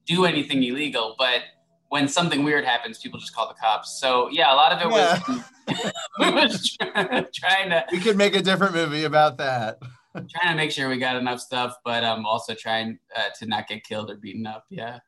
[0.06, 1.16] do anything illegal.
[1.18, 1.42] But
[1.90, 4.00] when something weird happens, people just call the cops.
[4.00, 5.44] So yeah, a lot of it yeah.
[6.20, 6.78] was, was
[7.36, 7.86] trying to.
[7.92, 9.80] We could make a different movie about that.
[10.14, 13.68] trying to make sure we got enough stuff, but um, also trying uh, to not
[13.68, 14.66] get killed or beaten up.
[14.70, 15.00] Yeah.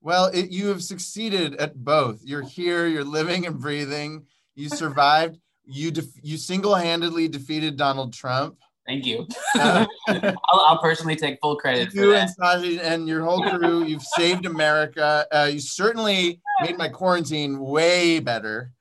[0.00, 2.20] Well, it, you have succeeded at both.
[2.24, 2.86] You're here.
[2.86, 4.26] You're living and breathing.
[4.54, 5.38] You survived.
[5.70, 8.56] You def- you single-handedly defeated Donald Trump.
[8.86, 9.26] Thank you.
[9.54, 13.84] Uh, I'll, I'll, personally take full credit you and Saji and your whole crew.
[13.84, 15.26] You've saved America.
[15.30, 18.72] Uh, you certainly made my quarantine way better.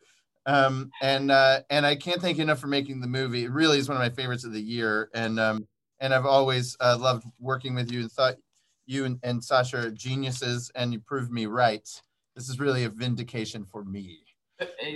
[0.45, 3.43] Um, and uh, and I can't thank you enough for making the movie.
[3.43, 5.09] It really is one of my favorites of the year.
[5.13, 5.67] And um,
[5.99, 8.35] and I've always uh, loved working with you and thought
[8.85, 11.87] you and, and Sacha are geniuses, and you proved me right.
[12.33, 14.19] This is really a vindication for me.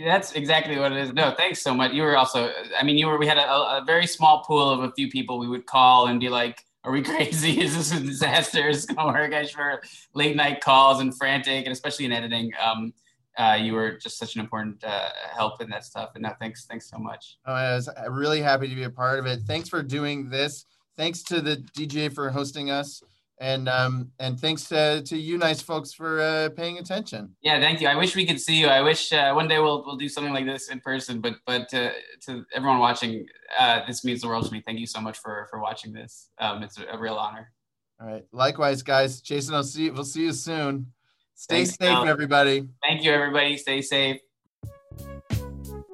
[0.03, 1.13] That's exactly what it is.
[1.13, 1.93] No, thanks so much.
[1.93, 4.81] You were also, I mean, you were, we had a, a very small pool of
[4.81, 7.61] a few people we would call and be like, are we crazy?
[7.61, 8.69] Is this a disaster?
[8.69, 9.33] Is this gonna work?
[9.33, 9.81] I for
[10.13, 12.51] late night calls and frantic, and especially in editing.
[12.63, 12.93] Um,
[13.37, 16.11] uh, you were just such an important uh, help in that stuff.
[16.15, 17.37] And no, thanks, thanks so much.
[17.45, 19.41] Oh, I was really happy to be a part of it.
[19.47, 20.65] Thanks for doing this.
[20.97, 23.01] Thanks to the DGA for hosting us
[23.41, 27.35] and um, and thanks to, to you nice folks for uh, paying attention.
[27.41, 27.87] Yeah, thank you.
[27.87, 28.67] I wish we could see you.
[28.67, 31.19] I wish uh, one day we'll we'll do something like this in person.
[31.19, 31.91] But but to,
[32.27, 33.25] to everyone watching,
[33.59, 34.61] uh, this means the world to me.
[34.63, 36.29] Thank you so much for for watching this.
[36.37, 37.51] Um, it's a, a real honor.
[37.99, 38.23] All right.
[38.31, 39.21] Likewise, guys.
[39.21, 39.89] Jason, I'll see.
[39.89, 40.93] We'll see you soon.
[41.33, 42.67] Stay Thanks, safe, everybody.
[42.83, 43.57] Thank you, everybody.
[43.57, 44.21] Stay safe.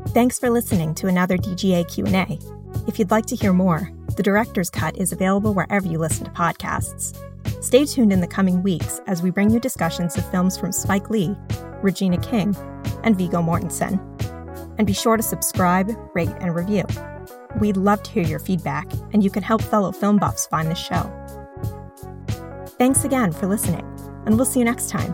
[0.09, 2.39] Thanks for listening to another DGA Q&A.
[2.87, 6.31] If you'd like to hear more, the director's cut is available wherever you listen to
[6.31, 7.17] podcasts.
[7.67, 11.09] Stay tuned in the coming weeks as we bring you discussions of films from Spike
[11.09, 11.35] Lee,
[11.81, 12.55] Regina King,
[13.03, 13.99] and Viggo Mortensen.
[14.77, 16.85] And be sure to subscribe, rate, and review.
[17.59, 20.75] We'd love to hear your feedback, and you can help fellow film buffs find the
[20.75, 21.11] show.
[22.77, 23.85] Thanks again for listening,
[24.25, 25.11] and we'll see you next time.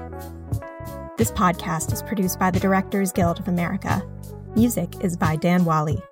[1.18, 4.08] This podcast is produced by the Directors Guild of America.
[4.56, 6.04] Music is by Dan Wally.